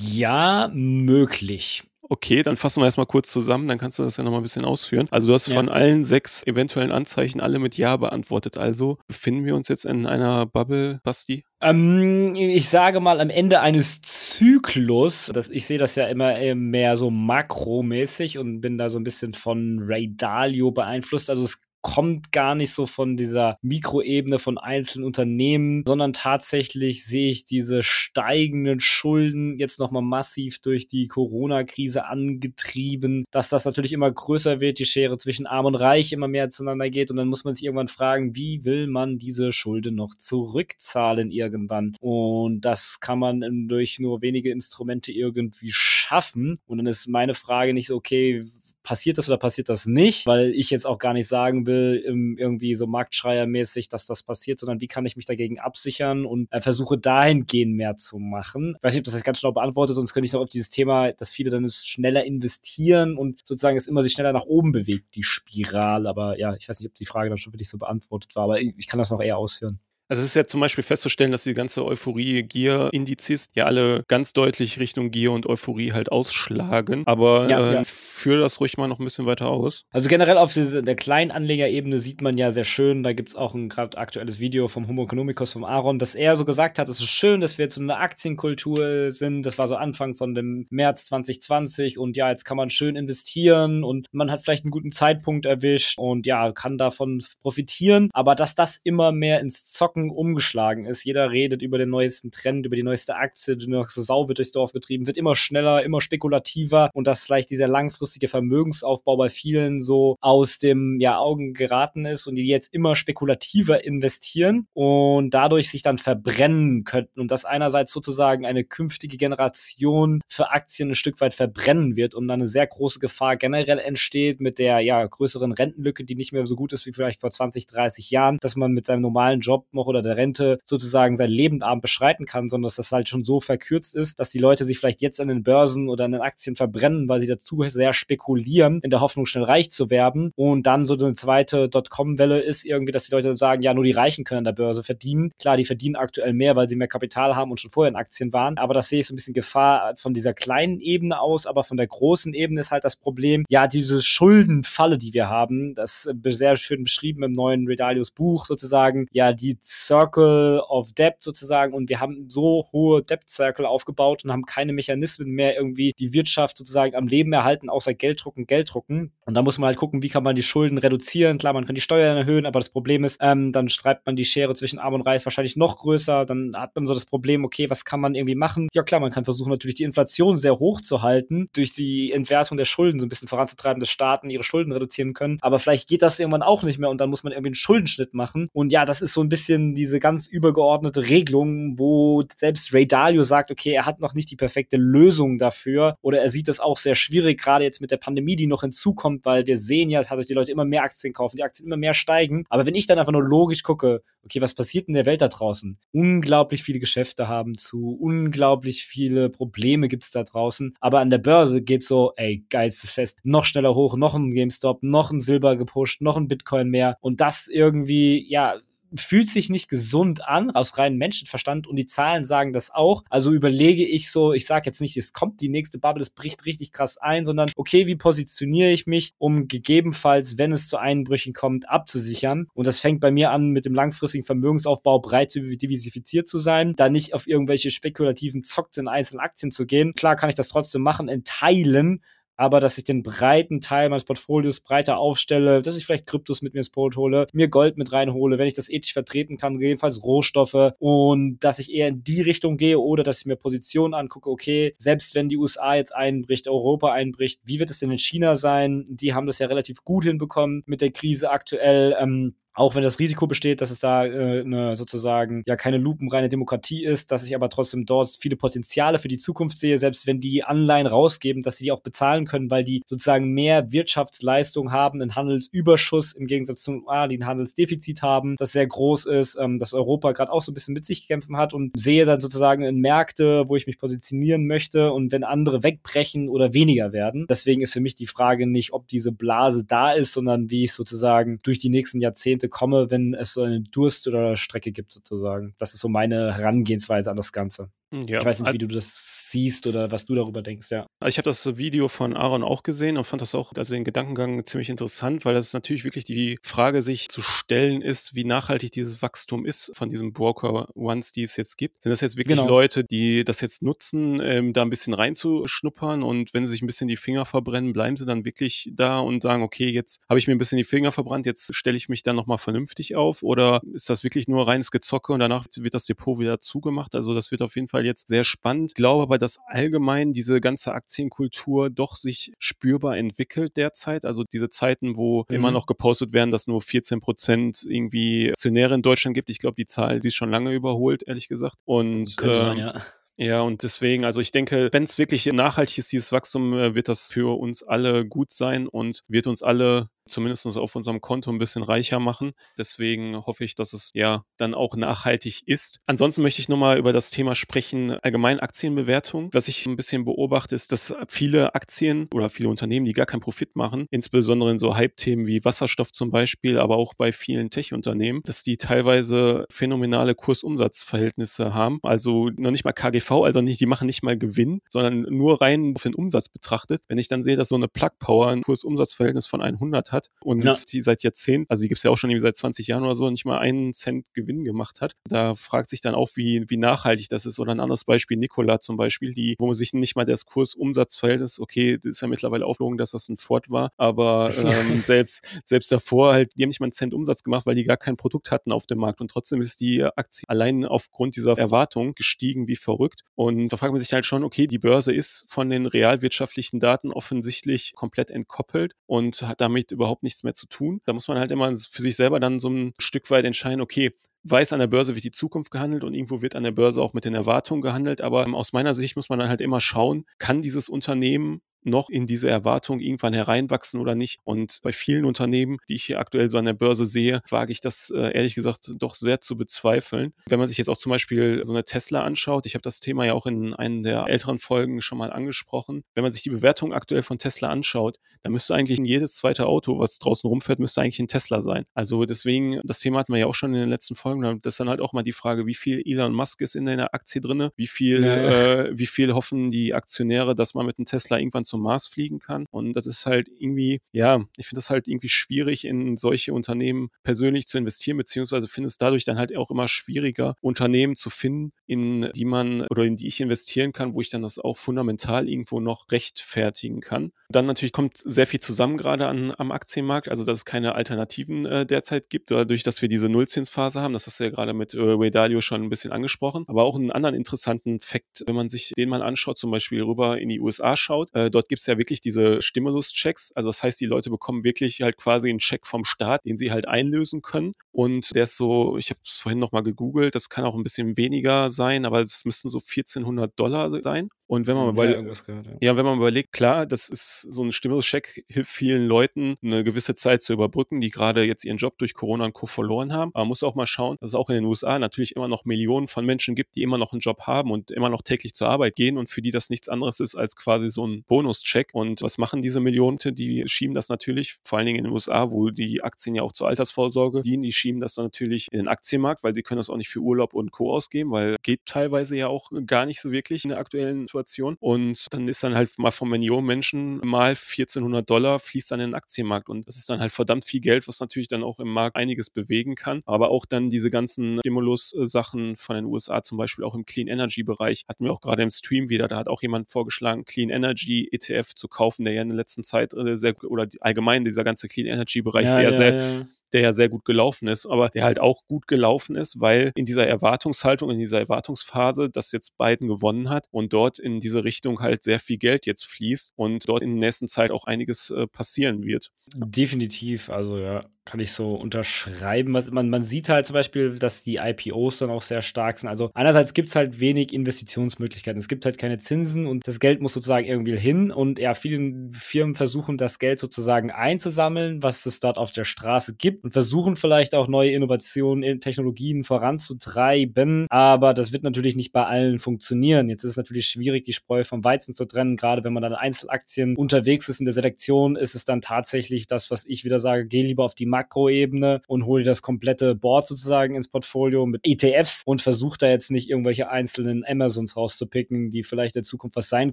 Ja, 0.00 0.70
möglich. 0.72 1.84
Okay, 2.08 2.42
dann 2.42 2.56
fassen 2.56 2.80
wir 2.80 2.84
erstmal 2.84 3.06
kurz 3.06 3.32
zusammen, 3.32 3.66
dann 3.66 3.78
kannst 3.78 3.98
du 3.98 4.04
das 4.04 4.16
ja 4.16 4.22
nochmal 4.22 4.40
ein 4.40 4.44
bisschen 4.44 4.64
ausführen. 4.64 5.08
Also 5.10 5.26
du 5.26 5.34
hast 5.34 5.48
ja. 5.48 5.54
von 5.54 5.68
allen 5.68 6.04
sechs 6.04 6.46
eventuellen 6.46 6.92
Anzeichen 6.92 7.40
alle 7.40 7.58
mit 7.58 7.76
Ja 7.76 7.96
beantwortet. 7.96 8.58
Also 8.58 8.98
befinden 9.08 9.44
wir 9.44 9.56
uns 9.56 9.68
jetzt 9.68 9.84
in 9.84 10.06
einer 10.06 10.46
Bubble, 10.46 11.00
Basti? 11.02 11.44
Ähm, 11.60 12.34
ich 12.36 12.68
sage 12.68 13.00
mal 13.00 13.20
am 13.20 13.30
Ende 13.30 13.60
eines 13.60 14.00
Zyklus, 14.02 15.30
das, 15.34 15.48
ich 15.48 15.66
sehe 15.66 15.78
das 15.78 15.96
ja 15.96 16.06
immer 16.06 16.54
mehr 16.54 16.96
so 16.96 17.10
makromäßig 17.10 18.38
und 18.38 18.60
bin 18.60 18.78
da 18.78 18.88
so 18.88 18.98
ein 18.98 19.04
bisschen 19.04 19.32
von 19.34 19.80
Ray 19.82 20.14
Dalio 20.16 20.70
beeinflusst. 20.70 21.28
Also 21.28 21.42
es 21.42 21.65
kommt 21.86 22.32
gar 22.32 22.56
nicht 22.56 22.72
so 22.72 22.84
von 22.84 23.16
dieser 23.16 23.58
Mikroebene 23.62 24.40
von 24.40 24.58
einzelnen 24.58 25.06
Unternehmen, 25.06 25.84
sondern 25.86 26.12
tatsächlich 26.12 27.04
sehe 27.04 27.30
ich 27.30 27.44
diese 27.44 27.84
steigenden 27.84 28.80
Schulden 28.80 29.56
jetzt 29.56 29.78
nochmal 29.78 30.02
massiv 30.02 30.58
durch 30.58 30.88
die 30.88 31.06
Corona-Krise 31.06 32.06
angetrieben, 32.06 33.24
dass 33.30 33.50
das 33.50 33.64
natürlich 33.66 33.92
immer 33.92 34.10
größer 34.10 34.60
wird, 34.60 34.80
die 34.80 34.84
Schere 34.84 35.16
zwischen 35.16 35.46
Arm 35.46 35.66
und 35.66 35.76
Reich 35.76 36.12
immer 36.12 36.26
mehr 36.26 36.48
zueinander 36.48 36.90
geht 36.90 37.12
und 37.12 37.18
dann 37.18 37.28
muss 37.28 37.44
man 37.44 37.54
sich 37.54 37.64
irgendwann 37.64 37.86
fragen, 37.86 38.34
wie 38.34 38.64
will 38.64 38.88
man 38.88 39.18
diese 39.18 39.52
Schulden 39.52 39.94
noch 39.94 40.16
zurückzahlen 40.18 41.30
irgendwann? 41.30 41.94
Und 42.00 42.62
das 42.62 42.98
kann 42.98 43.20
man 43.20 43.68
durch 43.68 44.00
nur 44.00 44.22
wenige 44.22 44.50
Instrumente 44.50 45.12
irgendwie 45.12 45.70
schaffen. 45.70 46.58
Und 46.66 46.78
dann 46.78 46.86
ist 46.88 47.06
meine 47.06 47.34
Frage 47.34 47.74
nicht 47.74 47.86
so, 47.86 47.94
okay, 47.94 48.44
passiert 48.86 49.18
das 49.18 49.28
oder 49.28 49.36
passiert 49.36 49.68
das 49.68 49.86
nicht, 49.86 50.26
weil 50.26 50.54
ich 50.54 50.70
jetzt 50.70 50.86
auch 50.86 50.98
gar 50.98 51.12
nicht 51.12 51.26
sagen 51.26 51.66
will, 51.66 52.04
irgendwie 52.38 52.76
so 52.76 52.86
Marktschreiermäßig, 52.86 53.88
dass 53.88 54.06
das 54.06 54.22
passiert, 54.22 54.60
sondern 54.60 54.80
wie 54.80 54.86
kann 54.86 55.04
ich 55.04 55.16
mich 55.16 55.26
dagegen 55.26 55.58
absichern 55.58 56.24
und 56.24 56.46
äh, 56.52 56.60
versuche 56.60 56.96
dahingehend 56.96 57.74
mehr 57.74 57.96
zu 57.96 58.18
machen. 58.18 58.74
Ich 58.76 58.84
weiß 58.84 58.94
nicht, 58.94 59.00
ob 59.00 59.04
das 59.06 59.14
jetzt 59.14 59.24
ganz 59.24 59.40
schnell 59.40 59.52
beantwortet, 59.52 59.96
sonst 59.96 60.14
könnte 60.14 60.26
ich 60.26 60.32
noch 60.32 60.40
auf 60.40 60.48
dieses 60.48 60.70
Thema, 60.70 61.10
dass 61.10 61.30
viele 61.30 61.50
dann 61.50 61.68
schneller 61.68 62.24
investieren 62.24 63.16
und 63.16 63.40
sozusagen 63.44 63.76
es 63.76 63.88
immer 63.88 64.02
sich 64.02 64.12
schneller 64.12 64.32
nach 64.32 64.46
oben 64.46 64.70
bewegt, 64.70 65.16
die 65.16 65.24
Spirale. 65.24 66.08
Aber 66.08 66.38
ja, 66.38 66.54
ich 66.54 66.68
weiß 66.68 66.78
nicht, 66.78 66.88
ob 66.88 66.94
die 66.94 67.06
Frage 67.06 67.28
dann 67.28 67.38
schon 67.38 67.52
wirklich 67.52 67.68
so 67.68 67.78
beantwortet 67.78 68.36
war, 68.36 68.44
aber 68.44 68.60
ich 68.60 68.86
kann 68.86 68.98
das 68.98 69.10
noch 69.10 69.20
eher 69.20 69.36
ausführen. 69.36 69.80
Also 70.08 70.22
es 70.22 70.28
ist 70.28 70.36
ja 70.36 70.46
zum 70.46 70.60
Beispiel 70.60 70.84
festzustellen, 70.84 71.32
dass 71.32 71.42
die 71.42 71.54
ganze 71.54 71.84
Euphorie, 71.84 72.42
Gier-Indizes 72.44 73.48
ja 73.54 73.64
alle 73.64 74.04
ganz 74.06 74.32
deutlich 74.32 74.78
Richtung 74.78 75.10
Gier 75.10 75.32
und 75.32 75.46
Euphorie 75.46 75.92
halt 75.92 76.12
ausschlagen. 76.12 77.02
Aber 77.06 77.48
ja, 77.48 77.70
äh, 77.70 77.74
ja. 77.74 77.82
führe 77.84 78.40
das 78.40 78.60
ruhig 78.60 78.76
mal 78.76 78.86
noch 78.86 79.00
ein 79.00 79.04
bisschen 79.04 79.26
weiter 79.26 79.48
aus. 79.48 79.84
Also 79.90 80.08
generell 80.08 80.38
auf 80.38 80.52
diese, 80.52 80.82
der 80.82 80.94
kleinen 80.94 81.30
Anlegerebene 81.30 81.98
sieht 81.98 82.22
man 82.22 82.38
ja 82.38 82.52
sehr 82.52 82.64
schön, 82.64 83.02
da 83.02 83.12
gibt 83.12 83.30
es 83.30 83.36
auch 83.36 83.54
ein 83.54 83.68
gerade 83.68 83.98
aktuelles 83.98 84.38
Video 84.38 84.68
vom 84.68 84.86
Homo 84.86 85.04
economicus, 85.04 85.52
vom 85.52 85.64
Aaron, 85.64 85.98
dass 85.98 86.14
er 86.14 86.36
so 86.36 86.44
gesagt 86.44 86.78
hat, 86.78 86.88
es 86.88 87.00
ist 87.00 87.08
schön, 87.08 87.40
dass 87.40 87.58
wir 87.58 87.64
jetzt 87.64 87.74
so 87.74 87.82
eine 87.82 87.96
Aktienkultur 87.96 89.10
sind. 89.10 89.44
Das 89.44 89.58
war 89.58 89.66
so 89.66 89.76
Anfang 89.76 90.14
von 90.14 90.34
dem 90.34 90.66
März 90.70 91.06
2020 91.06 91.98
und 91.98 92.16
ja, 92.16 92.30
jetzt 92.30 92.44
kann 92.44 92.56
man 92.56 92.70
schön 92.70 92.94
investieren 92.94 93.82
und 93.82 94.06
man 94.12 94.30
hat 94.30 94.42
vielleicht 94.42 94.64
einen 94.64 94.70
guten 94.70 94.92
Zeitpunkt 94.92 95.46
erwischt 95.46 95.98
und 95.98 96.26
ja, 96.26 96.52
kann 96.52 96.78
davon 96.78 97.22
profitieren. 97.42 98.08
Aber 98.12 98.34
dass 98.34 98.54
das 98.54 98.78
immer 98.84 99.10
mehr 99.10 99.40
ins 99.40 99.64
Zocken 99.64 99.95
Zocken 99.96 100.10
umgeschlagen 100.10 100.84
ist. 100.84 101.04
Jeder 101.04 101.30
redet 101.30 101.62
über 101.62 101.78
den 101.78 101.88
neuesten 101.88 102.30
Trend, 102.30 102.66
über 102.66 102.76
die 102.76 102.82
neueste 102.82 103.16
Aktie, 103.16 103.56
die 103.56 103.66
neueste 103.66 104.02
Sau 104.02 104.28
wird 104.28 104.38
durchs 104.38 104.52
Dorf 104.52 104.72
getrieben, 104.72 105.06
wird 105.06 105.16
immer 105.16 105.34
schneller, 105.34 105.82
immer 105.82 106.00
spekulativer 106.00 106.90
und 106.92 107.06
dass 107.06 107.24
vielleicht 107.24 107.50
dieser 107.50 107.66
langfristige 107.66 108.28
Vermögensaufbau 108.28 109.16
bei 109.16 109.28
vielen 109.28 109.80
so 109.80 110.16
aus 110.20 110.58
dem 110.58 111.00
ja, 111.00 111.18
Augen 111.18 111.54
geraten 111.54 112.04
ist 112.04 112.26
und 112.26 112.36
die 112.36 112.46
jetzt 112.46 112.72
immer 112.74 112.94
spekulativer 112.94 113.84
investieren 113.84 114.66
und 114.74 115.30
dadurch 115.30 115.70
sich 115.70 115.82
dann 115.82 115.98
verbrennen 115.98 116.84
könnten 116.84 117.20
und 117.20 117.30
dass 117.30 117.44
einerseits 117.44 117.92
sozusagen 117.92 118.44
eine 118.44 118.64
künftige 118.64 119.16
Generation 119.16 120.20
für 120.28 120.50
Aktien 120.50 120.90
ein 120.90 120.94
Stück 120.94 121.20
weit 121.20 121.32
verbrennen 121.32 121.96
wird 121.96 122.14
und 122.14 122.28
dann 122.28 122.40
eine 122.40 122.48
sehr 122.48 122.66
große 122.66 122.98
Gefahr 122.98 123.36
generell 123.36 123.78
entsteht 123.78 124.40
mit 124.40 124.58
der 124.58 124.80
ja 124.80 125.04
größeren 125.04 125.52
Rentenlücke, 125.52 126.04
die 126.04 126.14
nicht 126.14 126.32
mehr 126.32 126.46
so 126.46 126.56
gut 126.56 126.72
ist 126.72 126.84
wie 126.86 126.92
vielleicht 126.92 127.20
vor 127.20 127.30
20, 127.30 127.66
30 127.66 128.10
Jahren, 128.10 128.38
dass 128.40 128.56
man 128.56 128.72
mit 128.72 128.84
seinem 128.84 129.00
normalen 129.00 129.40
Job 129.40 129.66
noch 129.72 129.85
noch 129.86 129.96
oder 129.96 130.02
der 130.02 130.16
Rente 130.16 130.58
sozusagen 130.64 131.16
sein 131.16 131.30
Lebendabend 131.30 131.82
beschreiten 131.82 132.26
kann, 132.26 132.48
sondern 132.48 132.66
dass 132.66 132.76
das 132.76 132.92
halt 132.92 133.08
schon 133.08 133.24
so 133.24 133.40
verkürzt 133.40 133.94
ist, 133.94 134.18
dass 134.18 134.30
die 134.30 134.38
Leute 134.38 134.64
sich 134.64 134.78
vielleicht 134.78 135.00
jetzt 135.00 135.20
an 135.20 135.28
den 135.28 135.42
Börsen 135.42 135.88
oder 135.88 136.04
an 136.04 136.12
den 136.12 136.20
Aktien 136.20 136.56
verbrennen, 136.56 137.08
weil 137.08 137.20
sie 137.20 137.26
dazu 137.26 137.62
sehr 137.68 137.92
spekulieren, 137.92 138.80
in 138.82 138.90
der 138.90 139.00
Hoffnung, 139.00 139.26
schnell 139.26 139.44
reich 139.44 139.70
zu 139.70 139.90
werden. 139.90 140.32
Und 140.36 140.66
dann 140.66 140.86
so 140.86 140.96
eine 140.96 141.14
zweite 141.14 141.68
Dotcom-Welle 141.68 142.40
ist 142.40 142.64
irgendwie, 142.64 142.92
dass 142.92 143.04
die 143.04 143.12
Leute 143.12 143.32
sagen, 143.34 143.62
ja, 143.62 143.74
nur 143.74 143.84
die 143.84 143.92
Reichen 143.92 144.24
können 144.24 144.38
an 144.38 144.44
der 144.44 144.52
Börse 144.52 144.82
verdienen. 144.82 145.32
Klar, 145.38 145.56
die 145.56 145.64
verdienen 145.64 145.96
aktuell 145.96 146.32
mehr, 146.32 146.56
weil 146.56 146.68
sie 146.68 146.76
mehr 146.76 146.88
Kapital 146.88 147.36
haben 147.36 147.50
und 147.50 147.60
schon 147.60 147.70
vorher 147.70 147.90
in 147.90 147.96
Aktien 147.96 148.32
waren. 148.32 148.58
Aber 148.58 148.74
das 148.74 148.88
sehe 148.88 149.00
ich 149.00 149.06
so 149.06 149.14
ein 149.14 149.16
bisschen 149.16 149.34
Gefahr 149.34 149.94
von 149.96 150.14
dieser 150.14 150.34
kleinen 150.34 150.80
Ebene 150.80 151.20
aus, 151.20 151.46
aber 151.46 151.64
von 151.64 151.76
der 151.76 151.86
großen 151.86 152.34
Ebene 152.34 152.60
ist 152.60 152.70
halt 152.70 152.84
das 152.84 152.96
Problem, 152.96 153.44
ja, 153.48 153.66
diese 153.66 154.02
Schuldenfalle, 154.02 154.98
die 154.98 155.14
wir 155.14 155.28
haben, 155.28 155.74
das 155.74 156.08
sehr 156.24 156.56
schön 156.56 156.84
beschrieben 156.84 157.22
im 157.22 157.32
neuen 157.32 157.66
Redalius 157.66 158.10
Buch 158.10 158.46
sozusagen, 158.46 159.06
ja, 159.12 159.32
die 159.32 159.58
Circle 159.84 160.60
of 160.68 160.92
Debt 160.92 161.16
sozusagen 161.20 161.74
und 161.74 161.88
wir 161.88 162.00
haben 162.00 162.28
so 162.28 162.66
hohe 162.72 163.02
Debt 163.02 163.28
Circle 163.28 163.66
aufgebaut 163.66 164.24
und 164.24 164.32
haben 164.32 164.44
keine 164.44 164.72
Mechanismen 164.72 165.30
mehr 165.30 165.56
irgendwie 165.56 165.92
die 165.98 166.12
Wirtschaft 166.12 166.56
sozusagen 166.56 166.94
am 166.94 167.06
Leben 167.06 167.32
erhalten, 167.32 167.68
außer 167.68 167.94
Geld 167.94 168.24
drucken, 168.24 168.46
Geld 168.46 168.72
drucken. 168.72 169.12
Und 169.24 169.34
da 169.34 169.42
muss 169.42 169.58
man 169.58 169.68
halt 169.68 169.76
gucken, 169.76 170.02
wie 170.02 170.08
kann 170.08 170.22
man 170.22 170.34
die 170.34 170.42
Schulden 170.42 170.78
reduzieren. 170.78 171.38
Klar, 171.38 171.52
man 171.52 171.66
kann 171.66 171.74
die 171.74 171.80
Steuern 171.80 172.16
erhöhen, 172.16 172.46
aber 172.46 172.60
das 172.60 172.68
Problem 172.68 173.04
ist, 173.04 173.18
ähm, 173.20 173.52
dann 173.52 173.68
streibt 173.68 174.06
man 174.06 174.16
die 174.16 174.24
Schere 174.24 174.54
zwischen 174.54 174.78
Arm 174.78 174.94
und 174.94 175.02
Reich 175.02 175.24
wahrscheinlich 175.24 175.56
noch 175.56 175.78
größer. 175.78 176.24
Dann 176.24 176.56
hat 176.56 176.74
man 176.74 176.86
so 176.86 176.94
das 176.94 177.04
Problem, 177.04 177.44
okay, 177.44 177.68
was 177.70 177.84
kann 177.84 178.00
man 178.00 178.14
irgendwie 178.14 178.34
machen? 178.34 178.68
Ja 178.72 178.82
klar, 178.82 179.00
man 179.00 179.10
kann 179.10 179.24
versuchen 179.24 179.50
natürlich 179.50 179.74
die 179.76 179.84
Inflation 179.84 180.36
sehr 180.36 180.58
hoch 180.58 180.80
zu 180.80 181.02
halten, 181.02 181.48
durch 181.54 181.72
die 181.72 182.12
Entwertung 182.12 182.56
der 182.56 182.64
Schulden 182.64 183.00
so 183.00 183.06
ein 183.06 183.08
bisschen 183.08 183.28
voranzutreiben, 183.28 183.80
dass 183.80 183.90
Staaten 183.90 184.30
ihre 184.30 184.44
Schulden 184.44 184.72
reduzieren 184.72 185.12
können. 185.12 185.38
Aber 185.40 185.58
vielleicht 185.58 185.88
geht 185.88 186.02
das 186.02 186.18
irgendwann 186.18 186.42
auch 186.42 186.62
nicht 186.62 186.78
mehr 186.78 186.90
und 186.90 187.00
dann 187.00 187.10
muss 187.10 187.24
man 187.24 187.32
irgendwie 187.32 187.48
einen 187.48 187.54
Schuldenschnitt 187.54 188.14
machen. 188.14 188.48
Und 188.52 188.72
ja, 188.72 188.84
das 188.84 189.02
ist 189.02 189.12
so 189.12 189.22
ein 189.22 189.28
bisschen 189.28 189.65
diese 189.74 190.00
ganz 190.00 190.26
übergeordnete 190.26 191.08
Regelung, 191.08 191.78
wo 191.78 192.22
selbst 192.36 192.72
Ray 192.72 192.86
Dalio 192.86 193.22
sagt, 193.22 193.50
okay, 193.50 193.72
er 193.72 193.86
hat 193.86 194.00
noch 194.00 194.14
nicht 194.14 194.30
die 194.30 194.36
perfekte 194.36 194.76
Lösung 194.76 195.38
dafür 195.38 195.96
oder 196.02 196.20
er 196.20 196.28
sieht 196.28 196.48
das 196.48 196.60
auch 196.60 196.76
sehr 196.76 196.94
schwierig, 196.94 197.40
gerade 197.40 197.64
jetzt 197.64 197.80
mit 197.80 197.90
der 197.90 197.96
Pandemie, 197.96 198.36
die 198.36 198.46
noch 198.46 198.62
hinzukommt, 198.62 199.24
weil 199.24 199.46
wir 199.46 199.56
sehen 199.56 199.90
ja, 199.90 200.02
dass 200.02 200.26
die 200.26 200.34
Leute 200.34 200.52
immer 200.52 200.64
mehr 200.64 200.82
Aktien 200.82 201.12
kaufen, 201.12 201.36
die 201.36 201.42
Aktien 201.42 201.66
immer 201.66 201.76
mehr 201.76 201.94
steigen. 201.94 202.44
Aber 202.48 202.66
wenn 202.66 202.74
ich 202.74 202.86
dann 202.86 202.98
einfach 202.98 203.12
nur 203.12 203.24
logisch 203.24 203.62
gucke, 203.62 204.02
okay, 204.26 204.40
was 204.40 204.54
passiert 204.54 204.88
in 204.88 204.94
der 204.94 205.06
Welt 205.06 205.20
da 205.22 205.28
draußen? 205.28 205.78
Unglaublich 205.92 206.62
viele 206.62 206.80
Geschäfte 206.80 207.28
haben 207.28 207.56
zu, 207.56 207.96
unglaublich 207.98 208.84
viele 208.84 209.30
Probleme 209.30 209.88
gibt 209.88 210.04
es 210.04 210.10
da 210.10 210.24
draußen. 210.24 210.74
Aber 210.80 211.00
an 211.00 211.10
der 211.10 211.18
Börse 211.18 211.62
geht 211.62 211.84
so, 211.84 212.12
ey, 212.16 212.44
geilstes 212.50 212.90
Fest, 212.90 213.18
noch 213.22 213.44
schneller 213.44 213.74
hoch, 213.74 213.96
noch 213.96 214.14
ein 214.14 214.32
GameStop, 214.32 214.82
noch 214.82 215.10
ein 215.10 215.20
Silber 215.20 215.56
gepusht, 215.56 216.02
noch 216.02 216.16
ein 216.16 216.28
Bitcoin 216.28 216.68
mehr. 216.68 216.96
Und 217.00 217.20
das 217.20 217.46
irgendwie, 217.48 218.28
ja, 218.28 218.56
fühlt 218.94 219.28
sich 219.28 219.50
nicht 219.50 219.68
gesund 219.68 220.26
an, 220.26 220.50
aus 220.50 220.78
reinem 220.78 220.98
Menschenverstand 220.98 221.66
und 221.66 221.76
die 221.76 221.86
Zahlen 221.86 222.24
sagen 222.24 222.52
das 222.52 222.70
auch. 222.70 223.02
Also 223.10 223.32
überlege 223.32 223.86
ich 223.86 224.10
so, 224.10 224.32
ich 224.32 224.46
sage 224.46 224.66
jetzt 224.66 224.80
nicht, 224.80 224.96
es 224.96 225.12
kommt 225.12 225.40
die 225.40 225.48
nächste 225.48 225.78
Bubble, 225.78 226.02
es 226.02 226.10
bricht 226.10 226.46
richtig 226.46 226.72
krass 226.72 226.98
ein, 226.98 227.24
sondern 227.24 227.50
okay, 227.56 227.86
wie 227.86 227.96
positioniere 227.96 228.70
ich 228.70 228.86
mich, 228.86 229.12
um 229.18 229.48
gegebenenfalls, 229.48 230.38
wenn 230.38 230.52
es 230.52 230.68
zu 230.68 230.78
Einbrüchen 230.78 231.32
kommt, 231.32 231.68
abzusichern. 231.68 232.46
Und 232.54 232.66
das 232.66 232.80
fängt 232.80 233.00
bei 233.00 233.10
mir 233.10 233.30
an, 233.30 233.50
mit 233.50 233.64
dem 233.64 233.74
langfristigen 233.74 234.24
Vermögensaufbau 234.24 235.00
breit 235.00 235.34
diversifiziert 235.34 236.28
zu 236.28 236.38
sein, 236.38 236.74
da 236.76 236.88
nicht 236.88 237.14
auf 237.14 237.26
irgendwelche 237.26 237.70
spekulativen 237.70 238.42
Zocks 238.42 238.76
in 238.76 238.88
einzelnen 238.88 239.20
Aktien 239.20 239.50
zu 239.50 239.66
gehen. 239.66 239.94
Klar 239.94 240.16
kann 240.16 240.28
ich 240.28 240.34
das 240.36 240.48
trotzdem 240.48 240.82
machen, 240.82 241.08
in 241.08 241.24
Teilen, 241.24 242.02
aber 242.36 242.60
dass 242.60 242.78
ich 242.78 242.84
den 242.84 243.02
breiten 243.02 243.60
Teil 243.60 243.88
meines 243.88 244.04
Portfolios 244.04 244.60
breiter 244.60 244.98
aufstelle, 244.98 245.62
dass 245.62 245.76
ich 245.76 245.84
vielleicht 245.84 246.06
Kryptos 246.06 246.42
mit 246.42 246.54
mir 246.54 246.60
ins 246.60 246.70
Boot 246.70 246.96
hole, 246.96 247.26
mir 247.32 247.48
Gold 247.48 247.76
mit 247.76 247.92
reinhole, 247.92 248.38
wenn 248.38 248.46
ich 248.46 248.54
das 248.54 248.68
ethisch 248.68 248.92
vertreten 248.92 249.36
kann, 249.36 249.60
jedenfalls 249.60 250.02
Rohstoffe 250.02 250.72
und 250.78 251.38
dass 251.40 251.58
ich 251.58 251.72
eher 251.72 251.88
in 251.88 252.04
die 252.04 252.20
Richtung 252.20 252.56
gehe 252.56 252.78
oder 252.78 253.02
dass 253.02 253.20
ich 253.20 253.26
mir 253.26 253.36
Positionen 253.36 253.94
angucke, 253.94 254.30
okay, 254.30 254.74
selbst 254.78 255.14
wenn 255.14 255.28
die 255.28 255.36
USA 255.36 255.74
jetzt 255.74 255.94
einbricht, 255.94 256.48
Europa 256.48 256.92
einbricht, 256.92 257.40
wie 257.44 257.58
wird 257.58 257.70
es 257.70 257.78
denn 257.78 257.90
in 257.90 257.98
China 257.98 258.36
sein? 258.36 258.84
Die 258.88 259.14
haben 259.14 259.26
das 259.26 259.38
ja 259.38 259.46
relativ 259.46 259.84
gut 259.84 260.04
hinbekommen 260.04 260.62
mit 260.66 260.80
der 260.80 260.90
Krise 260.90 261.30
aktuell. 261.30 261.96
Ähm, 261.98 262.34
auch 262.56 262.74
wenn 262.74 262.82
das 262.82 262.98
Risiko 262.98 263.26
besteht, 263.26 263.60
dass 263.60 263.70
es 263.70 263.78
da 263.78 264.04
äh, 264.06 264.40
eine 264.40 264.74
sozusagen 264.74 265.42
ja 265.46 265.56
keine 265.56 265.76
lupenreine 265.76 266.28
Demokratie 266.28 266.84
ist, 266.84 267.12
dass 267.12 267.24
ich 267.24 267.34
aber 267.34 267.50
trotzdem 267.50 267.84
dort 267.84 268.16
viele 268.18 268.36
Potenziale 268.36 268.98
für 268.98 269.08
die 269.08 269.18
Zukunft 269.18 269.58
sehe, 269.58 269.78
selbst 269.78 270.06
wenn 270.06 270.20
die 270.20 270.42
Anleihen 270.42 270.86
rausgeben, 270.86 271.42
dass 271.42 271.58
sie 271.58 271.64
die 271.64 271.72
auch 271.72 271.80
bezahlen 271.80 272.24
können, 272.24 272.50
weil 272.50 272.64
die 272.64 272.82
sozusagen 272.86 273.32
mehr 273.32 273.72
Wirtschaftsleistung 273.72 274.72
haben, 274.72 275.00
einen 275.00 275.14
Handelsüberschuss 275.14 276.12
im 276.12 276.26
Gegensatz 276.26 276.62
zu 276.62 276.82
ah, 276.86 277.06
die 277.08 277.18
ein 277.18 277.26
Handelsdefizit 277.26 278.02
haben, 278.02 278.36
das 278.38 278.52
sehr 278.52 278.66
groß 278.66 279.06
ist, 279.06 279.36
ähm, 279.40 279.58
dass 279.58 279.74
Europa 279.74 280.12
gerade 280.12 280.32
auch 280.32 280.42
so 280.42 280.50
ein 280.50 280.54
bisschen 280.54 280.74
mit 280.74 280.86
sich 280.86 281.06
kämpfen 281.06 281.36
hat 281.36 281.52
und 281.52 281.78
sehe 281.78 282.04
dann 282.06 282.20
sozusagen 282.20 282.62
in 282.62 282.78
Märkte, 282.80 283.44
wo 283.48 283.56
ich 283.56 283.66
mich 283.66 283.78
positionieren 283.78 284.46
möchte 284.46 284.92
und 284.92 285.12
wenn 285.12 285.24
andere 285.24 285.62
wegbrechen 285.62 286.28
oder 286.30 286.54
weniger 286.54 286.92
werden. 286.92 287.26
Deswegen 287.28 287.60
ist 287.60 287.74
für 287.74 287.80
mich 287.80 287.94
die 287.94 288.06
Frage 288.06 288.46
nicht, 288.46 288.72
ob 288.72 288.88
diese 288.88 289.12
Blase 289.12 289.64
da 289.64 289.92
ist, 289.92 290.12
sondern 290.12 290.50
wie 290.50 290.64
ich 290.64 290.72
sozusagen 290.72 291.40
durch 291.42 291.58
die 291.58 291.68
nächsten 291.68 292.00
Jahrzehnte 292.00 292.45
Punkte 292.46 292.48
komme, 292.48 292.90
wenn 292.90 293.14
es 293.14 293.32
so 293.32 293.42
eine 293.42 293.60
Durst- 293.60 294.06
oder 294.08 294.36
Strecke 294.36 294.72
gibt, 294.72 294.92
sozusagen. 294.92 295.54
Das 295.58 295.74
ist 295.74 295.80
so 295.80 295.88
meine 295.88 296.36
Herangehensweise 296.36 297.10
an 297.10 297.16
das 297.16 297.32
Ganze. 297.32 297.70
Hm, 297.96 298.08
ja. 298.08 298.20
Ich 298.20 298.24
weiß 298.24 298.40
nicht, 298.40 298.52
wie 298.52 298.58
du 298.58 298.66
das 298.66 299.16
siehst 299.30 299.66
oder 299.66 299.90
was 299.90 300.06
du 300.06 300.14
darüber 300.14 300.42
denkst, 300.42 300.70
ja. 300.70 300.86
Also 301.00 301.08
ich 301.08 301.18
habe 301.18 301.24
das 301.24 301.56
Video 301.56 301.88
von 301.88 302.16
Aaron 302.16 302.42
auch 302.42 302.62
gesehen 302.62 302.96
und 302.96 303.04
fand 303.04 303.22
das 303.22 303.34
auch, 303.34 303.52
also 303.56 303.74
den 303.74 303.84
Gedankengang 303.84 304.44
ziemlich 304.44 304.70
interessant, 304.70 305.24
weil 305.24 305.34
das 305.34 305.52
natürlich 305.52 305.84
wirklich 305.84 306.04
die 306.04 306.38
Frage 306.42 306.82
sich 306.82 307.08
zu 307.08 307.22
stellen 307.22 307.82
ist, 307.82 308.14
wie 308.14 308.24
nachhaltig 308.24 308.72
dieses 308.72 309.02
Wachstum 309.02 309.44
ist 309.44 309.72
von 309.74 309.88
diesen 309.88 310.12
Broker 310.12 310.68
Ones, 310.74 311.12
die 311.12 311.22
es 311.22 311.36
jetzt 311.36 311.56
gibt. 311.58 311.82
Sind 311.82 311.90
das 311.90 312.00
jetzt 312.00 312.16
wirklich 312.16 312.38
genau. 312.38 312.48
Leute, 312.48 312.84
die 312.84 313.24
das 313.24 313.40
jetzt 313.40 313.62
nutzen, 313.62 314.20
ähm, 314.22 314.52
da 314.52 314.62
ein 314.62 314.70
bisschen 314.70 314.94
reinzuschnuppern 314.94 316.02
und 316.02 316.34
wenn 316.34 316.46
sie 316.46 316.52
sich 316.52 316.62
ein 316.62 316.66
bisschen 316.66 316.88
die 316.88 316.96
Finger 316.96 317.24
verbrennen, 317.24 317.72
bleiben 317.72 317.96
sie 317.96 318.06
dann 318.06 318.24
wirklich 318.24 318.70
da 318.72 319.00
und 319.00 319.22
sagen, 319.22 319.42
okay, 319.42 319.68
jetzt 319.68 320.00
habe 320.08 320.18
ich 320.18 320.26
mir 320.28 320.34
ein 320.34 320.38
bisschen 320.38 320.58
die 320.58 320.64
Finger 320.64 320.92
verbrannt, 320.92 321.26
jetzt 321.26 321.54
stelle 321.54 321.76
ich 321.76 321.88
mich 321.88 322.02
dann 322.02 322.16
nochmal 322.16 322.38
vernünftig 322.38 322.96
auf 322.96 323.22
oder 323.22 323.60
ist 323.72 323.90
das 323.90 324.04
wirklich 324.04 324.28
nur 324.28 324.46
reines 324.46 324.70
Gezocke 324.70 325.12
und 325.12 325.20
danach 325.20 325.46
wird 325.56 325.74
das 325.74 325.84
Depot 325.84 326.18
wieder 326.18 326.40
zugemacht? 326.40 326.94
Also 326.94 327.14
das 327.14 327.30
wird 327.30 327.42
auf 327.42 327.56
jeden 327.56 327.68
Fall 327.68 327.84
jetzt 327.86 328.08
sehr 328.08 328.24
spannend. 328.24 328.72
Ich 328.72 328.74
glaube 328.74 329.02
aber, 329.02 329.18
dass 329.18 329.38
allgemein 329.46 330.12
diese 330.12 330.40
ganze 330.40 330.74
Aktienkultur 330.74 331.70
doch 331.70 331.96
sich 331.96 332.32
spürbar 332.38 332.96
entwickelt 332.96 333.56
derzeit. 333.56 334.04
Also 334.04 334.24
diese 334.24 334.48
Zeiten, 334.48 334.96
wo 334.96 335.24
mhm. 335.28 335.34
immer 335.34 335.50
noch 335.50 335.66
gepostet 335.66 336.12
werden, 336.12 336.30
dass 336.30 336.46
nur 336.46 336.60
14 336.60 337.00
Prozent 337.00 337.64
irgendwie 337.68 338.30
Aktionäre 338.30 338.74
in 338.74 338.82
Deutschland 338.82 339.14
gibt. 339.14 339.30
Ich 339.30 339.38
glaube, 339.38 339.56
die 339.56 339.66
Zahl, 339.66 340.00
die 340.00 340.08
ist 340.08 340.14
schon 340.14 340.30
lange 340.30 340.52
überholt, 340.52 341.02
ehrlich 341.06 341.28
gesagt. 341.28 341.56
Und 341.64 342.16
Könnte 342.16 342.36
ähm, 342.36 342.42
sein, 342.42 342.58
ja. 342.58 342.82
Ja, 343.18 343.40
und 343.40 343.62
deswegen, 343.62 344.04
also 344.04 344.20
ich 344.20 344.30
denke, 344.30 344.68
wenn 344.72 344.82
es 344.82 344.98
wirklich 344.98 345.24
nachhaltig 345.24 345.78
ist, 345.78 345.90
dieses 345.90 346.12
Wachstum, 346.12 346.52
äh, 346.52 346.74
wird 346.74 346.88
das 346.88 347.10
für 347.12 347.38
uns 347.38 347.62
alle 347.62 348.04
gut 348.04 348.30
sein 348.30 348.68
und 348.68 349.00
wird 349.08 349.26
uns 349.26 349.42
alle 349.42 349.88
zumindest 350.08 350.46
auf 350.46 350.76
unserem 350.76 351.00
Konto 351.00 351.30
ein 351.30 351.38
bisschen 351.38 351.62
reicher 351.62 351.98
machen. 351.98 352.32
Deswegen 352.58 353.16
hoffe 353.16 353.44
ich, 353.44 353.54
dass 353.54 353.72
es 353.72 353.90
ja 353.94 354.24
dann 354.36 354.54
auch 354.54 354.76
nachhaltig 354.76 355.42
ist. 355.46 355.80
Ansonsten 355.86 356.22
möchte 356.22 356.40
ich 356.40 356.48
nochmal 356.48 356.78
über 356.78 356.92
das 356.92 357.10
Thema 357.10 357.34
sprechen, 357.34 357.92
allgemein 358.02 358.40
Aktienbewertung. 358.40 359.30
Was 359.32 359.48
ich 359.48 359.66
ein 359.66 359.76
bisschen 359.76 360.04
beobachte, 360.04 360.54
ist, 360.54 360.72
dass 360.72 360.94
viele 361.08 361.54
Aktien 361.54 362.08
oder 362.14 362.28
viele 362.28 362.48
Unternehmen, 362.48 362.86
die 362.86 362.92
gar 362.92 363.06
keinen 363.06 363.20
Profit 363.20 363.56
machen, 363.56 363.86
insbesondere 363.90 364.50
in 364.50 364.58
so 364.58 364.76
Hype-Themen 364.76 365.26
wie 365.26 365.44
Wasserstoff 365.44 365.92
zum 365.92 366.10
Beispiel, 366.10 366.58
aber 366.58 366.76
auch 366.76 366.94
bei 366.94 367.12
vielen 367.12 367.50
Tech-Unternehmen, 367.50 368.20
dass 368.24 368.42
die 368.42 368.56
teilweise 368.56 369.46
phänomenale 369.50 370.14
Kursumsatzverhältnisse 370.14 371.54
haben. 371.54 371.78
Also 371.82 372.30
noch 372.36 372.50
nicht 372.50 372.64
mal 372.64 372.72
KGV, 372.72 373.10
also 373.22 373.40
nicht, 373.40 373.60
die 373.60 373.66
machen 373.66 373.86
nicht 373.86 374.02
mal 374.02 374.18
Gewinn, 374.18 374.60
sondern 374.68 375.02
nur 375.02 375.40
rein 375.40 375.72
auf 375.74 375.82
den 375.82 375.94
Umsatz 375.94 376.28
betrachtet. 376.28 376.82
Wenn 376.88 376.98
ich 376.98 377.08
dann 377.08 377.22
sehe, 377.22 377.36
dass 377.36 377.48
so 377.48 377.54
eine 377.54 377.68
Plug 377.68 377.90
Power 377.98 378.28
ein 378.28 378.42
Kursumsatzverhältnis 378.42 379.26
von 379.26 379.42
100 379.42 379.92
hat, 379.92 379.95
hat 379.96 380.10
und 380.20 380.44
ja. 380.44 380.54
die 380.70 380.80
seit 380.80 381.02
Jahrzehnten, 381.02 381.46
also 381.50 381.62
die 381.62 381.68
gibt 381.68 381.78
es 381.78 381.82
ja 381.82 381.90
auch 381.90 381.96
schon 381.96 382.10
irgendwie 382.10 382.22
seit 382.22 382.36
20 382.36 382.66
Jahren 382.68 382.84
oder 382.84 382.94
so, 382.94 383.10
nicht 383.10 383.24
mal 383.24 383.38
einen 383.38 383.72
Cent 383.72 384.12
Gewinn 384.14 384.44
gemacht 384.44 384.80
hat. 384.80 384.92
Da 385.08 385.34
fragt 385.34 385.68
sich 385.68 385.80
dann 385.80 385.94
auch, 385.94 386.10
wie, 386.14 386.44
wie 386.48 386.56
nachhaltig 386.56 387.08
das 387.08 387.26
ist. 387.26 387.38
Oder 387.38 387.52
ein 387.52 387.60
anderes 387.60 387.84
Beispiel, 387.84 388.16
Nikola 388.16 388.60
zum 388.60 388.76
Beispiel, 388.76 389.14
die, 389.14 389.34
wo 389.38 389.46
man 389.46 389.54
sich 389.54 389.72
nicht 389.72 389.96
mal 389.96 390.04
das 390.04 390.26
Kurs-Umsatz-Verhältnis, 390.26 391.40
okay, 391.40 391.76
das 391.76 391.92
ist 391.92 392.00
ja 392.02 392.08
mittlerweile 392.08 392.46
aufgelogen, 392.46 392.78
dass 392.78 392.90
das 392.90 393.08
ein 393.08 393.16
Ford 393.16 393.50
war, 393.50 393.70
aber 393.76 394.32
ähm, 394.36 394.80
selbst, 394.82 395.24
selbst 395.44 395.72
davor 395.72 396.12
halt, 396.12 396.32
die 396.36 396.42
haben 396.42 396.48
nicht 396.48 396.60
mal 396.60 396.66
einen 396.66 396.72
Cent 396.72 396.94
Umsatz 396.94 397.22
gemacht, 397.22 397.46
weil 397.46 397.54
die 397.54 397.64
gar 397.64 397.76
kein 397.76 397.96
Produkt 397.96 398.30
hatten 398.30 398.52
auf 398.52 398.66
dem 398.66 398.78
Markt 398.78 399.00
und 399.00 399.10
trotzdem 399.10 399.40
ist 399.40 399.60
die 399.60 399.82
Aktie 399.82 400.24
allein 400.28 400.64
aufgrund 400.64 401.16
dieser 401.16 401.36
Erwartung 401.38 401.94
gestiegen 401.94 402.48
wie 402.48 402.56
verrückt. 402.56 403.02
Und 403.14 403.52
da 403.52 403.56
fragt 403.56 403.72
man 403.72 403.80
sich 403.80 403.92
halt 403.92 404.06
schon, 404.06 404.24
okay, 404.24 404.46
die 404.46 404.58
Börse 404.58 404.92
ist 404.92 405.24
von 405.28 405.50
den 405.50 405.66
realwirtschaftlichen 405.66 406.60
Daten 406.60 406.92
offensichtlich 406.92 407.72
komplett 407.74 408.10
entkoppelt 408.10 408.74
und 408.86 409.22
hat 409.22 409.40
damit 409.40 409.72
überhaupt 409.72 409.85
überhaupt 409.86 410.02
nichts 410.02 410.24
mehr 410.24 410.34
zu 410.34 410.46
tun. 410.46 410.80
Da 410.84 410.92
muss 410.92 411.08
man 411.08 411.18
halt 411.18 411.30
immer 411.30 411.48
für 411.56 411.82
sich 411.82 411.96
selber 411.96 412.20
dann 412.20 412.40
so 412.40 412.48
ein 412.50 412.74
Stück 412.78 413.10
weit 413.10 413.24
entscheiden, 413.24 413.60
okay, 413.60 413.92
weiß, 414.24 414.52
an 414.52 414.58
der 414.58 414.66
Börse 414.66 414.94
wird 414.94 415.04
die 415.04 415.12
Zukunft 415.12 415.50
gehandelt 415.50 415.84
und 415.84 415.94
irgendwo 415.94 416.20
wird 416.20 416.34
an 416.34 416.42
der 416.42 416.50
Börse 416.50 416.82
auch 416.82 416.92
mit 416.92 417.04
den 417.04 417.14
Erwartungen 417.14 417.62
gehandelt. 417.62 418.00
Aber 418.00 418.26
aus 418.34 418.52
meiner 418.52 418.74
Sicht 418.74 418.96
muss 418.96 419.08
man 419.08 419.18
dann 419.18 419.28
halt 419.28 419.40
immer 419.40 419.60
schauen, 419.60 420.04
kann 420.18 420.42
dieses 420.42 420.68
Unternehmen 420.68 421.42
noch 421.66 421.90
in 421.90 422.06
diese 422.06 422.28
Erwartung 422.28 422.80
irgendwann 422.80 423.12
hereinwachsen 423.12 423.80
oder 423.80 423.94
nicht. 423.94 424.20
Und 424.24 424.60
bei 424.62 424.72
vielen 424.72 425.04
Unternehmen, 425.04 425.58
die 425.68 425.74
ich 425.74 425.84
hier 425.84 425.98
aktuell 425.98 426.30
so 426.30 426.38
an 426.38 426.44
der 426.44 426.52
Börse 426.52 426.86
sehe, 426.86 427.22
wage 427.28 427.52
ich 427.52 427.60
das 427.60 427.90
äh, 427.90 428.12
ehrlich 428.12 428.34
gesagt 428.34 428.72
doch 428.78 428.94
sehr 428.94 429.20
zu 429.20 429.36
bezweifeln. 429.36 430.12
Wenn 430.28 430.38
man 430.38 430.48
sich 430.48 430.58
jetzt 430.58 430.68
auch 430.68 430.76
zum 430.76 430.90
Beispiel 430.90 431.42
so 431.44 431.52
eine 431.52 431.64
Tesla 431.64 432.02
anschaut, 432.04 432.46
ich 432.46 432.54
habe 432.54 432.62
das 432.62 432.80
Thema 432.80 433.04
ja 433.04 433.14
auch 433.14 433.26
in 433.26 433.54
einer 433.54 433.82
der 433.82 434.08
älteren 434.08 434.38
Folgen 434.38 434.80
schon 434.80 434.98
mal 434.98 435.12
angesprochen. 435.12 435.82
Wenn 435.94 436.02
man 436.02 436.12
sich 436.12 436.22
die 436.22 436.30
Bewertung 436.30 436.72
aktuell 436.72 437.02
von 437.02 437.18
Tesla 437.18 437.48
anschaut, 437.48 437.98
dann 438.22 438.32
müsste 438.32 438.54
eigentlich 438.54 438.78
jedes 438.82 439.16
zweite 439.16 439.46
Auto, 439.46 439.78
was 439.78 439.98
draußen 439.98 440.28
rumfährt, 440.28 440.58
müsste 440.58 440.80
eigentlich 440.80 441.00
ein 441.00 441.08
Tesla 441.08 441.42
sein. 441.42 441.64
Also 441.74 442.04
deswegen, 442.04 442.60
das 442.64 442.80
Thema 442.80 443.00
hatten 443.00 443.12
wir 443.12 443.20
ja 443.20 443.26
auch 443.26 443.34
schon 443.34 443.54
in 443.54 443.60
den 443.60 443.68
letzten 443.68 443.94
Folgen. 443.94 444.40
Das 444.42 444.54
ist 444.54 444.60
dann 444.60 444.68
halt 444.68 444.80
auch 444.80 444.92
mal 444.92 445.02
die 445.02 445.12
Frage, 445.12 445.46
wie 445.46 445.54
viel 445.54 445.82
Elon 445.84 446.14
Musk 446.14 446.40
ist 446.40 446.56
in 446.56 446.66
der 446.66 446.94
Aktie 446.94 447.20
drin, 447.20 447.50
wie 447.56 447.66
viel, 447.66 448.04
ja. 448.04 448.64
äh, 448.64 448.78
wie 448.78 448.86
viel 448.86 449.12
hoffen 449.12 449.50
die 449.50 449.74
Aktionäre, 449.74 450.34
dass 450.34 450.54
man 450.54 450.66
mit 450.66 450.78
einem 450.78 450.86
Tesla 450.86 451.18
irgendwann 451.18 451.44
zum 451.44 451.55
Mars 451.60 451.86
fliegen 451.86 452.18
kann. 452.18 452.46
Und 452.50 452.74
das 452.74 452.86
ist 452.86 453.06
halt 453.06 453.28
irgendwie, 453.38 453.80
ja, 453.92 454.24
ich 454.36 454.46
finde 454.46 454.58
das 454.58 454.70
halt 454.70 454.88
irgendwie 454.88 455.08
schwierig, 455.08 455.64
in 455.64 455.96
solche 455.96 456.32
Unternehmen 456.32 456.88
persönlich 457.02 457.46
zu 457.46 457.58
investieren, 457.58 457.96
beziehungsweise 457.96 458.48
finde 458.48 458.68
es 458.68 458.78
dadurch 458.78 459.04
dann 459.04 459.18
halt 459.18 459.36
auch 459.36 459.50
immer 459.50 459.68
schwieriger, 459.68 460.34
Unternehmen 460.40 460.96
zu 460.96 461.10
finden, 461.10 461.52
in 461.66 462.10
die 462.14 462.24
man 462.24 462.66
oder 462.70 462.84
in 462.84 462.96
die 462.96 463.06
ich 463.06 463.20
investieren 463.20 463.72
kann, 463.72 463.94
wo 463.94 464.00
ich 464.00 464.10
dann 464.10 464.22
das 464.22 464.38
auch 464.38 464.56
fundamental 464.56 465.28
irgendwo 465.28 465.60
noch 465.60 465.90
rechtfertigen 465.90 466.80
kann. 466.80 467.12
Dann 467.28 467.46
natürlich 467.46 467.72
kommt 467.72 467.96
sehr 467.98 468.26
viel 468.26 468.40
zusammen 468.40 468.76
gerade 468.76 469.08
an, 469.08 469.32
am 469.36 469.50
Aktienmarkt, 469.50 470.08
also 470.08 470.24
dass 470.24 470.38
es 470.38 470.44
keine 470.44 470.74
Alternativen 470.74 471.46
äh, 471.46 471.66
derzeit 471.66 472.10
gibt, 472.10 472.30
dadurch, 472.30 472.62
dass 472.62 472.82
wir 472.82 472.88
diese 472.88 473.08
Nullzinsphase 473.08 473.80
haben. 473.80 473.92
Das 473.92 474.06
hast 474.06 474.20
du 474.20 474.24
ja 474.24 474.30
gerade 474.30 474.54
mit 474.54 474.74
äh, 474.74 474.80
Ray 474.80 475.10
Dalio 475.10 475.40
schon 475.40 475.62
ein 475.62 475.68
bisschen 475.68 475.92
angesprochen. 475.92 476.44
Aber 476.46 476.64
auch 476.64 476.76
einen 476.76 476.92
anderen 476.92 477.14
interessanten 477.14 477.80
Fakt, 477.80 478.24
wenn 478.26 478.36
man 478.36 478.48
sich 478.48 478.72
den 478.76 478.88
mal 478.88 479.02
anschaut, 479.02 479.38
zum 479.38 479.50
Beispiel 479.50 479.82
rüber 479.82 480.18
in 480.18 480.28
die 480.28 480.40
USA 480.40 480.76
schaut, 480.76 481.14
äh, 481.14 481.30
dort 481.30 481.45
gibt 481.48 481.60
es 481.60 481.66
ja 481.66 481.78
wirklich 481.78 482.00
diese 482.00 482.42
Stimulus-Checks. 482.42 483.32
Also 483.34 483.48
das 483.48 483.62
heißt, 483.62 483.80
die 483.80 483.86
Leute 483.86 484.10
bekommen 484.10 484.44
wirklich 484.44 484.82
halt 484.82 484.96
quasi 484.96 485.28
einen 485.30 485.38
Check 485.38 485.66
vom 485.66 485.84
Staat, 485.84 486.24
den 486.24 486.36
sie 486.36 486.50
halt 486.52 486.68
einlösen 486.68 487.22
können. 487.22 487.52
Und 487.76 488.14
der 488.14 488.22
ist 488.22 488.38
so, 488.38 488.78
ich 488.78 488.88
habe 488.88 489.00
es 489.04 489.18
vorhin 489.18 489.38
nochmal 489.38 489.62
gegoogelt, 489.62 490.14
das 490.14 490.30
kann 490.30 490.46
auch 490.46 490.54
ein 490.54 490.62
bisschen 490.62 490.96
weniger 490.96 491.50
sein, 491.50 491.84
aber 491.84 492.00
es 492.00 492.24
müssten 492.24 492.48
so 492.48 492.56
1400 492.58 493.38
Dollar 493.38 493.70
sein. 493.82 494.08
Und 494.28 494.46
wenn 494.46 494.56
man, 494.56 494.74
Ja, 494.74 494.84
ja, 494.84 494.90
irgendwas 494.92 495.24
gehört, 495.24 495.46
ja. 495.46 495.52
ja, 495.60 495.76
wenn 495.76 495.84
man 495.84 495.98
überlegt, 495.98 496.32
klar, 496.32 496.66
das 496.66 496.88
ist 496.88 497.20
so 497.28 497.44
ein 497.44 497.52
Stimulus-Check 497.52 498.24
hilft 498.28 498.50
vielen 498.50 498.86
Leuten, 498.86 499.36
eine 499.42 499.62
gewisse 499.62 499.94
Zeit 499.94 500.22
zu 500.22 500.32
überbrücken, 500.32 500.80
die 500.80 500.88
gerade 500.90 501.22
jetzt 501.22 501.44
ihren 501.44 501.58
Job 501.58 501.78
durch 501.78 501.94
Corona 501.94 502.24
und 502.24 502.32
Co. 502.32 502.46
verloren 502.46 502.92
haben. 502.92 503.10
Aber 503.14 503.24
man 503.24 503.28
muss 503.28 503.42
auch 503.42 503.54
mal 503.54 503.66
schauen, 503.66 503.96
dass 504.00 504.10
es 504.10 504.14
auch 504.14 504.30
in 504.30 504.36
den 504.36 504.44
USA 504.46 504.78
natürlich 504.78 505.14
immer 505.14 505.28
noch 505.28 505.44
Millionen 505.44 505.86
von 505.86 506.04
Menschen 506.04 506.34
gibt, 506.34 506.56
die 506.56 506.62
immer 506.62 506.78
noch 506.78 506.92
einen 506.92 507.00
Job 507.00 507.22
haben 507.26 507.50
und 507.50 507.70
immer 507.70 507.90
noch 507.90 508.02
täglich 508.02 508.34
zur 508.34 508.48
Arbeit 508.48 508.74
gehen 508.74 508.98
und 508.98 509.10
für 509.10 509.22
die 509.22 509.30
das 509.30 509.50
nichts 509.50 509.68
anderes 509.68 510.00
ist 510.00 510.16
als 510.16 510.34
quasi 510.34 510.70
so 510.70 510.86
ein 510.86 511.04
Bonuscheck. 511.06 511.70
Und 511.72 512.00
was 512.00 512.16
machen 512.18 512.40
diese 512.40 512.60
Millionen? 512.60 512.96
Die 512.98 513.44
schieben 513.46 513.74
das 513.74 513.90
natürlich, 513.90 514.38
vor 514.44 514.58
allen 514.58 514.66
Dingen 514.66 514.78
in 514.78 514.84
den 514.84 514.92
USA, 514.92 515.30
wo 515.30 515.50
die 515.50 515.82
Aktien 515.82 516.16
ja 516.16 516.22
auch 516.22 516.32
zur 516.32 516.48
Altersvorsorge 516.48 517.20
dienen, 517.20 517.42
die 517.42 517.52
schieben 517.52 517.65
das 517.80 517.94
dann 517.94 518.06
natürlich 518.06 518.48
in 518.50 518.58
den 518.58 518.68
Aktienmarkt, 518.68 519.22
weil 519.22 519.34
sie 519.34 519.42
können 519.42 519.58
das 519.58 519.70
auch 519.70 519.76
nicht 519.76 519.88
für 519.88 520.00
Urlaub 520.00 520.34
und 520.34 520.50
Co. 520.50 520.72
ausgeben, 520.72 521.10
weil 521.10 521.36
geht 521.42 521.60
teilweise 521.66 522.16
ja 522.16 522.28
auch 522.28 522.50
gar 522.66 522.86
nicht 522.86 523.00
so 523.00 523.10
wirklich 523.10 523.44
in 523.44 523.50
der 523.50 523.58
aktuellen 523.58 524.06
Situation. 524.06 524.56
Und 524.60 525.06
dann 525.10 525.28
ist 525.28 525.42
dann 525.42 525.54
halt 525.54 525.78
mal 525.78 525.90
von 525.90 526.08
Millionen 526.08 526.46
Menschen 526.46 527.00
mal 527.04 527.30
1400 527.30 528.08
Dollar 528.08 528.38
fließt 528.38 528.70
dann 528.70 528.80
in 528.80 528.90
den 528.90 528.94
Aktienmarkt. 528.94 529.48
Und 529.48 529.66
das 529.66 529.76
ist 529.76 529.88
dann 529.90 530.00
halt 530.00 530.12
verdammt 530.12 530.44
viel 530.44 530.60
Geld, 530.60 530.88
was 530.88 531.00
natürlich 531.00 531.28
dann 531.28 531.42
auch 531.42 531.60
im 531.60 531.68
Markt 531.68 531.96
einiges 531.96 532.30
bewegen 532.30 532.74
kann. 532.74 533.02
Aber 533.06 533.30
auch 533.30 533.46
dann 533.46 533.70
diese 533.70 533.90
ganzen 533.90 534.38
Stimulus-Sachen 534.38 535.56
von 535.56 535.76
den 535.76 535.84
USA, 535.84 536.22
zum 536.22 536.38
Beispiel 536.38 536.64
auch 536.64 536.74
im 536.74 536.84
Clean 536.84 537.08
Energy-Bereich, 537.08 537.84
hatten 537.88 538.04
wir 538.04 538.12
auch 538.12 538.20
gerade 538.20 538.42
im 538.42 538.50
Stream 538.50 538.88
wieder. 538.88 539.08
Da 539.08 539.16
hat 539.16 539.28
auch 539.28 539.42
jemand 539.42 539.70
vorgeschlagen, 539.70 540.24
Clean 540.24 540.50
Energy 540.50 541.08
ETF 541.10 541.54
zu 541.54 541.68
kaufen, 541.68 542.04
der 542.04 542.14
ja 542.14 542.22
in 542.22 542.28
der 542.28 542.36
letzten 542.36 542.62
Zeit 542.62 542.94
äh, 542.94 543.16
sehr, 543.16 543.34
oder 543.44 543.66
allgemein 543.80 544.24
dieser 544.24 544.44
ganze 544.44 544.68
Clean 544.68 544.86
Energy-Bereich, 544.86 545.46
Ja, 545.46 545.52
der 545.52 545.62
ja, 545.62 545.72
sehr, 545.72 545.96
ja. 545.96 546.26
Der 546.52 546.60
ja 546.60 546.72
sehr 546.72 546.88
gut 546.88 547.04
gelaufen 547.04 547.48
ist, 547.48 547.66
aber 547.66 547.88
der 547.88 548.04
halt 548.04 548.18
auch 548.18 548.42
gut 548.46 548.66
gelaufen 548.66 549.16
ist, 549.16 549.40
weil 549.40 549.72
in 549.74 549.84
dieser 549.84 550.06
Erwartungshaltung, 550.06 550.90
in 550.90 550.98
dieser 550.98 551.20
Erwartungsphase, 551.20 552.10
dass 552.10 552.32
jetzt 552.32 552.56
Biden 552.58 552.88
gewonnen 552.88 553.28
hat 553.28 553.46
und 553.50 553.72
dort 553.72 553.98
in 553.98 554.20
diese 554.20 554.44
Richtung 554.44 554.80
halt 554.80 555.02
sehr 555.02 555.18
viel 555.18 555.38
Geld 555.38 555.66
jetzt 555.66 555.86
fließt 555.86 556.32
und 556.36 556.68
dort 556.68 556.82
in 556.82 556.98
der 556.98 557.08
nächsten 557.08 557.28
Zeit 557.28 557.50
auch 557.50 557.64
einiges 557.64 558.10
äh, 558.10 558.26
passieren 558.26 558.84
wird. 558.84 559.10
Definitiv, 559.34 560.30
also 560.30 560.58
ja, 560.58 560.82
kann 561.06 561.20
ich 561.20 561.32
so 561.32 561.54
unterschreiben. 561.54 562.52
Was, 562.52 562.70
man, 562.70 562.90
man 562.90 563.04
sieht 563.04 563.28
halt 563.28 563.46
zum 563.46 563.54
Beispiel, 563.54 563.98
dass 563.98 564.24
die 564.24 564.36
IPOs 564.36 564.98
dann 564.98 565.08
auch 565.08 565.22
sehr 565.22 565.40
stark 565.40 565.78
sind. 565.78 565.88
Also 565.88 566.10
einerseits 566.14 566.52
gibt 566.52 566.68
es 566.68 566.74
halt 566.74 566.98
wenig 566.98 567.32
Investitionsmöglichkeiten. 567.32 568.40
Es 568.40 568.48
gibt 568.48 568.64
halt 568.64 568.76
keine 568.76 568.98
Zinsen 568.98 569.46
und 569.46 569.66
das 569.68 569.78
Geld 569.78 570.02
muss 570.02 570.12
sozusagen 570.12 570.46
irgendwie 570.46 570.76
hin. 570.76 571.12
Und 571.12 571.38
ja, 571.38 571.54
viele 571.54 572.10
Firmen 572.10 572.56
versuchen 572.56 572.98
das 572.98 573.20
Geld 573.20 573.38
sozusagen 573.38 573.92
einzusammeln, 573.92 574.82
was 574.82 575.06
es 575.06 575.20
dort 575.20 575.38
auf 575.38 575.52
der 575.52 575.64
Straße 575.64 576.16
gibt 576.16 576.42
und 576.42 576.50
versuchen 576.50 576.96
vielleicht 576.96 577.36
auch 577.36 577.46
neue 577.46 577.70
Innovationen 577.70 578.42
in 578.42 578.60
Technologien 578.60 579.22
voranzutreiben. 579.22 580.66
Aber 580.70 581.14
das 581.14 581.32
wird 581.32 581.44
natürlich 581.44 581.76
nicht 581.76 581.92
bei 581.92 582.04
allen 582.04 582.40
funktionieren. 582.40 583.08
Jetzt 583.08 583.22
ist 583.22 583.32
es 583.32 583.36
natürlich 583.36 583.68
schwierig, 583.68 584.04
die 584.04 584.12
Spreu 584.12 584.42
vom 584.42 584.64
Weizen 584.64 584.94
zu 584.94 585.04
trennen. 585.04 585.36
Gerade 585.36 585.62
wenn 585.62 585.72
man 585.72 585.84
dann 585.84 585.92
in 585.92 585.98
Einzelaktien 585.98 586.74
unterwegs 586.76 587.28
ist 587.28 587.38
in 587.38 587.44
der 587.44 587.54
Selektion, 587.54 588.16
ist 588.16 588.34
es 588.34 588.44
dann 588.44 588.60
tatsächlich 588.60 589.28
das, 589.28 589.52
was 589.52 589.64
ich 589.64 589.84
wieder 589.84 590.00
sage, 590.00 590.26
geh 590.26 590.42
lieber 590.42 590.64
auf 590.64 590.74
die 590.74 590.95
Makroebene 590.96 591.82
und 591.88 592.06
hol 592.06 592.22
dir 592.22 592.30
das 592.30 592.42
komplette 592.42 592.94
Board 592.94 593.26
sozusagen 593.26 593.74
ins 593.74 593.88
Portfolio 593.88 594.46
mit 594.46 594.62
ETFs 594.64 595.22
und 595.26 595.42
versuch 595.42 595.76
da 595.76 595.88
jetzt 595.88 596.10
nicht 596.10 596.30
irgendwelche 596.30 596.70
einzelnen 596.70 597.24
Amazons 597.26 597.76
rauszupicken, 597.76 598.50
die 598.50 598.62
vielleicht 598.62 598.96
in 598.96 599.04
Zukunft 599.04 599.36
was 599.36 599.48
sein 599.48 599.72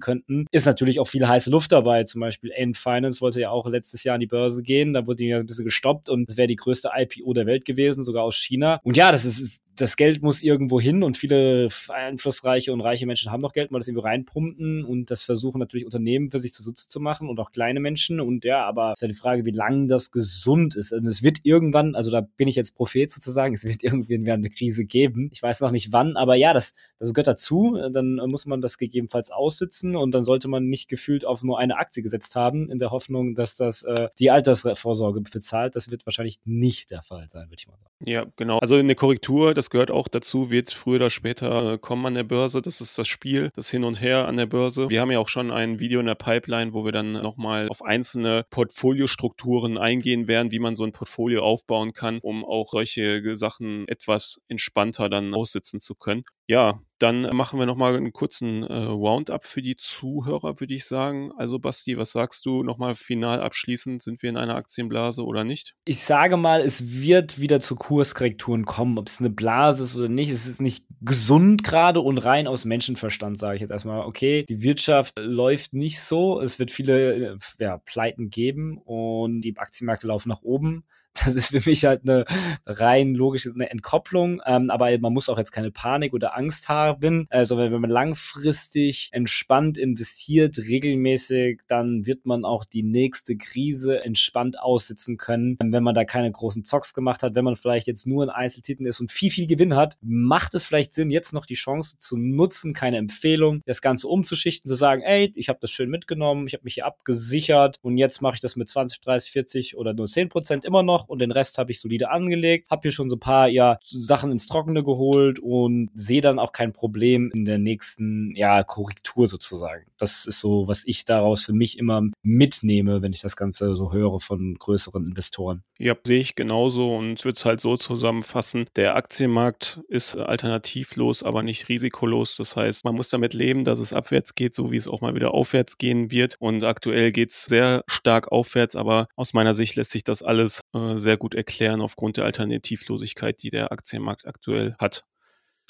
könnten. 0.00 0.46
Ist 0.50 0.66
natürlich 0.66 1.00
auch 1.00 1.08
viel 1.08 1.26
heiße 1.26 1.50
Luft 1.50 1.72
dabei. 1.72 2.04
Zum 2.04 2.20
Beispiel 2.20 2.50
End 2.50 2.76
Finance 2.76 3.20
wollte 3.20 3.40
ja 3.40 3.50
auch 3.50 3.66
letztes 3.66 4.04
Jahr 4.04 4.14
an 4.14 4.20
die 4.20 4.26
Börse 4.26 4.62
gehen. 4.62 4.92
Da 4.92 5.06
wurde 5.06 5.16
die 5.16 5.28
ja 5.28 5.38
ein 5.38 5.46
bisschen 5.46 5.64
gestoppt 5.64 6.08
und 6.08 6.30
es 6.30 6.36
wäre 6.36 6.48
die 6.48 6.56
größte 6.56 6.90
IPO 6.94 7.32
der 7.32 7.46
Welt 7.46 7.64
gewesen, 7.64 8.04
sogar 8.04 8.24
aus 8.24 8.36
China. 8.36 8.80
Und 8.82 8.96
ja, 8.96 9.10
das 9.10 9.24
ist 9.24 9.60
das 9.76 9.96
Geld 9.96 10.22
muss 10.22 10.42
irgendwo 10.42 10.80
hin 10.80 11.02
und 11.02 11.16
viele 11.16 11.68
einflussreiche 11.88 12.72
und 12.72 12.80
reiche 12.80 13.06
Menschen 13.06 13.32
haben 13.32 13.40
noch 13.40 13.52
Geld, 13.52 13.70
mal 13.70 13.78
das 13.78 13.88
irgendwo 13.88 14.06
reinpumpen 14.06 14.84
und 14.84 15.10
das 15.10 15.22
versuchen 15.22 15.58
natürlich 15.58 15.84
Unternehmen 15.84 16.30
für 16.30 16.38
sich 16.38 16.52
zu 16.52 16.62
Sitze 16.62 16.88
zu 16.88 17.00
machen 17.00 17.28
und 17.28 17.40
auch 17.40 17.52
kleine 17.52 17.80
Menschen 17.80 18.20
und 18.20 18.44
ja, 18.44 18.64
aber 18.64 18.92
ist 18.92 19.02
ja 19.02 19.08
die 19.08 19.14
Frage, 19.14 19.44
wie 19.44 19.50
lange 19.50 19.86
das 19.86 20.10
gesund 20.10 20.74
ist. 20.74 20.92
Und 20.92 21.06
es 21.06 21.22
wird 21.22 21.38
irgendwann, 21.42 21.94
also 21.94 22.10
da 22.10 22.20
bin 22.20 22.48
ich 22.48 22.56
jetzt 22.56 22.74
Prophet 22.76 23.10
sozusagen, 23.10 23.54
es 23.54 23.64
wird 23.64 23.82
irgendwann 23.82 24.40
eine 24.40 24.50
Krise 24.50 24.84
geben. 24.84 25.28
Ich 25.32 25.42
weiß 25.42 25.60
noch 25.60 25.70
nicht 25.70 25.92
wann, 25.92 26.16
aber 26.16 26.34
ja, 26.36 26.52
das, 26.52 26.74
das 27.04 27.14
gehört 27.14 27.26
dazu. 27.26 27.78
Dann 27.92 28.16
muss 28.26 28.46
man 28.46 28.60
das 28.60 28.78
gegebenenfalls 28.78 29.30
aussitzen 29.30 29.96
und 29.96 30.12
dann 30.12 30.24
sollte 30.24 30.48
man 30.48 30.68
nicht 30.68 30.88
gefühlt 30.88 31.24
auf 31.24 31.42
nur 31.42 31.58
eine 31.58 31.76
Aktie 31.76 32.02
gesetzt 32.02 32.34
haben, 32.34 32.70
in 32.70 32.78
der 32.78 32.90
Hoffnung, 32.90 33.34
dass 33.34 33.56
das 33.56 33.82
äh, 33.82 34.08
die 34.18 34.30
Altersvorsorge 34.30 35.20
bezahlt. 35.20 35.76
Das 35.76 35.90
wird 35.90 36.06
wahrscheinlich 36.06 36.40
nicht 36.44 36.90
der 36.90 37.02
Fall 37.02 37.28
sein, 37.28 37.44
würde 37.44 37.56
ich 37.58 37.68
mal 37.68 37.78
sagen. 37.78 37.92
Ja, 38.04 38.26
genau. 38.36 38.58
Also 38.58 38.74
eine 38.74 38.94
Korrektur, 38.94 39.54
das 39.54 39.70
gehört 39.70 39.90
auch 39.90 40.08
dazu, 40.08 40.50
wird 40.50 40.70
früher 40.70 40.96
oder 40.96 41.10
später 41.10 41.74
äh, 41.74 41.78
kommen 41.78 42.06
an 42.06 42.14
der 42.14 42.24
Börse. 42.24 42.62
Das 42.62 42.80
ist 42.80 42.98
das 42.98 43.08
Spiel, 43.08 43.50
das 43.54 43.70
Hin 43.70 43.84
und 43.84 44.00
Her 44.00 44.26
an 44.26 44.36
der 44.36 44.46
Börse. 44.46 44.88
Wir 44.90 45.00
haben 45.00 45.10
ja 45.10 45.18
auch 45.18 45.28
schon 45.28 45.50
ein 45.50 45.80
Video 45.80 46.00
in 46.00 46.06
der 46.06 46.14
Pipeline, 46.14 46.72
wo 46.72 46.84
wir 46.84 46.92
dann 46.92 47.12
nochmal 47.12 47.68
auf 47.68 47.82
einzelne 47.82 48.44
Portfoliostrukturen 48.50 49.78
eingehen 49.78 50.28
werden, 50.28 50.50
wie 50.52 50.58
man 50.58 50.74
so 50.74 50.84
ein 50.84 50.92
Portfolio 50.92 51.42
aufbauen 51.42 51.92
kann, 51.92 52.18
um 52.20 52.44
auch 52.44 52.72
solche 52.72 53.36
Sachen 53.36 53.88
etwas 53.88 54.40
entspannter 54.48 55.08
dann 55.08 55.34
aussitzen 55.34 55.80
zu 55.80 55.94
können. 55.94 56.22
Ja, 56.46 56.80
dann 56.98 57.22
machen 57.34 57.58
wir 57.58 57.66
nochmal 57.66 57.96
einen 57.96 58.12
kurzen 58.12 58.62
äh, 58.62 58.72
Roundup 58.72 59.44
für 59.44 59.62
die 59.62 59.76
Zuhörer, 59.76 60.60
würde 60.60 60.74
ich 60.74 60.84
sagen. 60.84 61.32
Also 61.36 61.58
Basti, 61.58 61.98
was 61.98 62.12
sagst 62.12 62.46
du 62.46 62.62
nochmal 62.62 62.94
final 62.94 63.40
abschließend? 63.40 64.00
Sind 64.02 64.22
wir 64.22 64.30
in 64.30 64.36
einer 64.36 64.54
Aktienblase 64.54 65.24
oder 65.24 65.44
nicht? 65.44 65.74
Ich 65.84 66.04
sage 66.04 66.36
mal, 66.36 66.60
es 66.60 67.00
wird 67.00 67.40
wieder 67.40 67.60
zu 67.60 67.74
Kurskorrekturen 67.74 68.64
kommen. 68.64 68.98
Ob 68.98 69.08
es 69.08 69.18
eine 69.18 69.30
Blase 69.30 69.84
ist 69.84 69.96
oder 69.96 70.08
nicht, 70.08 70.30
es 70.30 70.46
ist 70.46 70.60
nicht 70.60 70.86
gesund 71.00 71.64
gerade 71.64 72.00
und 72.00 72.18
rein 72.18 72.46
aus 72.46 72.64
Menschenverstand, 72.64 73.38
sage 73.38 73.56
ich 73.56 73.60
jetzt 73.60 73.70
erstmal. 73.70 74.06
Okay, 74.06 74.44
die 74.48 74.62
Wirtschaft 74.62 75.18
läuft 75.18 75.74
nicht 75.74 76.00
so. 76.00 76.40
Es 76.40 76.58
wird 76.58 76.70
viele 76.70 77.36
ja, 77.58 77.78
Pleiten 77.78 78.30
geben 78.30 78.78
und 78.78 79.40
die 79.40 79.56
Aktienmärkte 79.56 80.06
laufen 80.06 80.28
nach 80.28 80.42
oben. 80.42 80.84
Das 81.14 81.36
ist 81.36 81.50
für 81.50 81.68
mich 81.68 81.84
halt 81.84 82.02
eine 82.02 82.24
rein 82.66 83.14
logische 83.14 83.52
eine 83.54 83.70
Entkopplung. 83.70 84.42
Ähm, 84.46 84.70
aber 84.70 84.98
man 84.98 85.12
muss 85.12 85.28
auch 85.28 85.38
jetzt 85.38 85.52
keine 85.52 85.70
Panik 85.70 86.12
oder 86.12 86.36
Angst 86.36 86.68
haben. 86.68 87.26
Also 87.30 87.56
wenn 87.56 87.72
man 87.80 87.90
langfristig 87.90 89.10
entspannt 89.12 89.78
investiert, 89.78 90.58
regelmäßig, 90.58 91.62
dann 91.68 92.04
wird 92.04 92.26
man 92.26 92.44
auch 92.44 92.64
die 92.64 92.82
nächste 92.82 93.36
Krise 93.36 94.02
entspannt 94.02 94.58
aussitzen 94.58 95.16
können. 95.16 95.56
Wenn 95.60 95.82
man 95.82 95.94
da 95.94 96.04
keine 96.04 96.30
großen 96.30 96.64
Zocks 96.64 96.94
gemacht 96.94 97.22
hat, 97.22 97.34
wenn 97.34 97.44
man 97.44 97.56
vielleicht 97.56 97.86
jetzt 97.86 98.06
nur 98.06 98.24
in 98.24 98.30
Einzeltiteln 98.30 98.86
ist 98.86 99.00
und 99.00 99.12
viel, 99.12 99.30
viel 99.30 99.46
Gewinn 99.46 99.76
hat, 99.76 99.96
macht 100.00 100.54
es 100.54 100.64
vielleicht 100.64 100.94
Sinn, 100.94 101.10
jetzt 101.10 101.32
noch 101.32 101.46
die 101.46 101.54
Chance 101.54 101.98
zu 101.98 102.16
nutzen, 102.16 102.72
keine 102.72 102.96
Empfehlung, 102.98 103.62
das 103.66 103.80
Ganze 103.80 104.08
umzuschichten, 104.08 104.68
zu 104.68 104.74
sagen, 104.74 105.02
ey, 105.02 105.32
ich 105.36 105.48
habe 105.48 105.58
das 105.60 105.70
schön 105.70 105.90
mitgenommen, 105.90 106.46
ich 106.46 106.54
habe 106.54 106.64
mich 106.64 106.74
hier 106.74 106.86
abgesichert 106.86 107.78
und 107.82 107.98
jetzt 107.98 108.20
mache 108.20 108.34
ich 108.34 108.40
das 108.40 108.56
mit 108.56 108.68
20, 108.68 109.00
30, 109.00 109.30
40 109.30 109.76
oder 109.76 109.94
nur 109.94 110.06
10 110.06 110.28
Prozent 110.28 110.64
immer 110.64 110.82
noch 110.82 111.03
und 111.08 111.20
den 111.20 111.30
Rest 111.30 111.58
habe 111.58 111.70
ich 111.70 111.80
solide 111.80 112.10
angelegt, 112.10 112.70
habe 112.70 112.82
hier 112.82 112.92
schon 112.92 113.10
so 113.10 113.16
ein 113.16 113.20
paar 113.20 113.48
ja 113.48 113.78
Sachen 113.84 114.32
ins 114.32 114.46
Trockene 114.46 114.82
geholt 114.84 115.38
und 115.38 115.90
sehe 115.94 116.20
dann 116.20 116.38
auch 116.38 116.52
kein 116.52 116.72
Problem 116.72 117.30
in 117.34 117.44
der 117.44 117.58
nächsten 117.58 118.34
ja 118.34 118.62
Korrektur 118.62 119.26
sozusagen. 119.26 119.84
Das 119.98 120.26
ist 120.26 120.40
so, 120.40 120.68
was 120.68 120.84
ich 120.86 121.04
daraus 121.04 121.44
für 121.44 121.52
mich 121.52 121.78
immer 121.78 122.02
mitnehme, 122.22 123.02
wenn 123.02 123.12
ich 123.12 123.20
das 123.20 123.36
Ganze 123.36 123.76
so 123.76 123.92
höre 123.92 124.20
von 124.20 124.54
größeren 124.58 125.06
Investoren. 125.06 125.62
Ja, 125.78 125.94
sehe 126.04 126.20
ich 126.20 126.34
genauso 126.34 126.94
und 126.96 127.24
würde 127.24 127.36
es 127.36 127.44
halt 127.44 127.60
so 127.60 127.76
zusammenfassen. 127.76 128.66
Der 128.76 128.96
Aktienmarkt 128.96 129.80
ist 129.88 130.16
alternativlos, 130.16 131.22
aber 131.22 131.42
nicht 131.42 131.68
risikolos. 131.68 132.36
Das 132.36 132.56
heißt, 132.56 132.84
man 132.84 132.94
muss 132.94 133.08
damit 133.08 133.34
leben, 133.34 133.64
dass 133.64 133.78
es 133.78 133.92
abwärts 133.92 134.34
geht, 134.34 134.54
so 134.54 134.70
wie 134.70 134.76
es 134.76 134.88
auch 134.88 135.00
mal 135.00 135.14
wieder 135.14 135.34
aufwärts 135.34 135.78
gehen 135.78 136.10
wird. 136.10 136.36
Und 136.38 136.64
aktuell 136.64 137.12
geht 137.12 137.30
es 137.30 137.44
sehr 137.44 137.82
stark 137.86 138.30
aufwärts, 138.30 138.76
aber 138.76 139.08
aus 139.16 139.32
meiner 139.34 139.54
Sicht 139.54 139.76
lässt 139.76 139.90
sich 139.90 140.04
das 140.04 140.22
alles 140.22 140.60
äh, 140.74 140.93
sehr 140.98 141.16
gut 141.16 141.34
erklären 141.34 141.80
aufgrund 141.80 142.16
der 142.16 142.24
Alternativlosigkeit, 142.24 143.42
die 143.42 143.50
der 143.50 143.72
Aktienmarkt 143.72 144.26
aktuell 144.26 144.74
hat. 144.78 145.04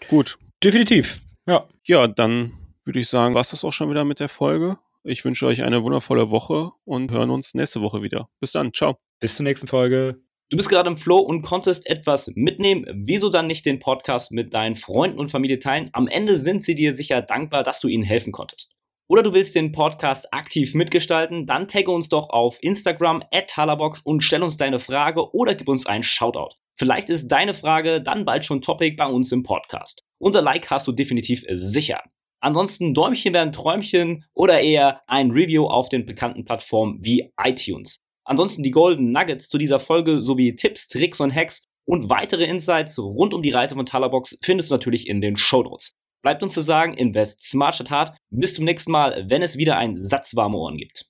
Gut. 0.09 0.39
Definitiv. 0.63 1.23
Ja. 1.47 1.69
Ja, 1.85 2.07
dann 2.09 2.53
würde 2.85 3.01
ich 3.01 3.09
sagen, 3.09 3.35
war 3.35 3.43
es 3.43 3.51
das 3.51 3.65
auch 3.65 3.73
schon 3.73 3.91
wieder 3.91 4.05
mit 4.05 4.21
der 4.21 4.29
Folge. 4.29 4.79
Ich 5.03 5.25
wünsche 5.25 5.47
euch 5.47 5.63
eine 5.63 5.83
wundervolle 5.83 6.31
Woche 6.31 6.71
und 6.85 7.11
hören 7.11 7.31
uns 7.31 7.55
nächste 7.55 7.83
Woche 7.83 8.03
wieder. 8.03 8.29
Bis 8.41 8.53
dann. 8.53 8.73
Ciao. 8.73 8.97
Bis 9.21 9.37
zur 9.37 9.45
nächsten 9.45 9.67
Folge. 9.67 10.23
Du 10.51 10.57
bist 10.57 10.69
gerade 10.69 10.89
im 10.89 10.99
Flow 10.99 11.19
und 11.19 11.43
konntest 11.43 11.87
etwas 11.87 12.31
mitnehmen. 12.35 12.87
Wieso 13.07 13.29
dann 13.29 13.47
nicht 13.47 13.67
den 13.67 13.81
Podcast 13.81 14.33
mit 14.33 14.55
deinen 14.55 14.77
Freunden 14.77 15.19
und 15.19 15.31
Familie 15.31 15.59
teilen? 15.59 15.91
Am 15.93 16.07
Ende 16.07 16.39
sind 16.39 16.63
sie 16.63 16.75
dir 16.75 16.95
sicher 16.95 17.23
dankbar, 17.23 17.65
dass 17.65 17.81
du 17.81 17.89
ihnen 17.89 18.05
helfen 18.05 18.33
konntest. 18.33 18.75
Oder 19.07 19.23
du 19.23 19.35
willst 19.35 19.55
den 19.55 19.73
Podcast 19.73 20.33
aktiv 20.33 20.75
mitgestalten? 20.75 21.47
Dann 21.47 21.69
tagge 21.69 21.91
uns 21.91 22.09
doch 22.09 22.31
auf 22.31 22.57
Instagram 22.63 23.23
at 23.31 23.55
Halabox 23.55 24.01
und 24.01 24.23
stell 24.23 24.43
uns 24.43 24.57
deine 24.57 24.81
Frage 24.81 25.35
oder 25.35 25.55
gib 25.55 25.69
uns 25.69 25.85
einen 25.85 26.03
Shoutout. 26.03 26.57
Vielleicht 26.75 27.11
ist 27.11 27.29
deine 27.29 27.53
Frage 27.53 28.01
dann 28.01 28.25
bald 28.25 28.47
schon 28.47 28.63
Topic 28.63 28.97
bei 28.97 29.07
uns 29.07 29.31
im 29.31 29.43
Podcast. 29.43 30.05
Unser 30.19 30.41
Like 30.41 30.71
hast 30.71 30.89
du 30.89 30.93
definitiv 30.93 31.45
sicher. 31.49 32.01
Ansonsten 32.41 32.95
Däumchen 32.95 33.35
werden 33.35 33.53
Träumchen 33.53 34.25
oder 34.33 34.61
eher 34.61 35.03
ein 35.07 35.31
Review 35.31 35.67
auf 35.67 35.91
den 35.91 36.07
bekannten 36.07 36.47
Plattformen 36.47 36.99
wie 37.03 37.31
iTunes. 37.43 38.01
Ansonsten 38.25 38.63
die 38.63 38.71
Golden 38.71 39.13
Nuggets 39.13 39.51
zu 39.51 39.59
dieser 39.59 39.81
Folge 39.81 40.23
sowie 40.23 40.57
Tipps, 40.57 40.89
Tricks 40.89 41.21
und 41.21 41.35
Hacks 41.35 41.67
und 41.85 42.09
weitere 42.09 42.45
Insights 42.45 42.99
rund 42.99 43.35
um 43.35 43.43
die 43.43 43.51
Reise 43.51 43.75
von 43.75 43.85
Talabox 43.85 44.39
findest 44.43 44.71
du 44.71 44.75
natürlich 44.75 45.09
in 45.09 45.21
den 45.21 45.37
Show 45.37 45.63
Notes. 45.63 45.95
Bleibt 46.25 46.43
uns 46.43 46.55
zu 46.55 46.63
sagen, 46.63 46.95
invest 46.95 47.43
smart 47.43 47.75
statt 47.75 47.91
hart. 47.91 48.17
Bis 48.31 48.55
zum 48.55 48.65
nächsten 48.65 48.91
Mal, 48.91 49.27
wenn 49.29 49.43
es 49.43 49.59
wieder 49.59 49.77
ein 49.77 49.95
Satz 49.95 50.35
warme 50.35 50.57
Ohren 50.57 50.79
gibt. 50.79 51.05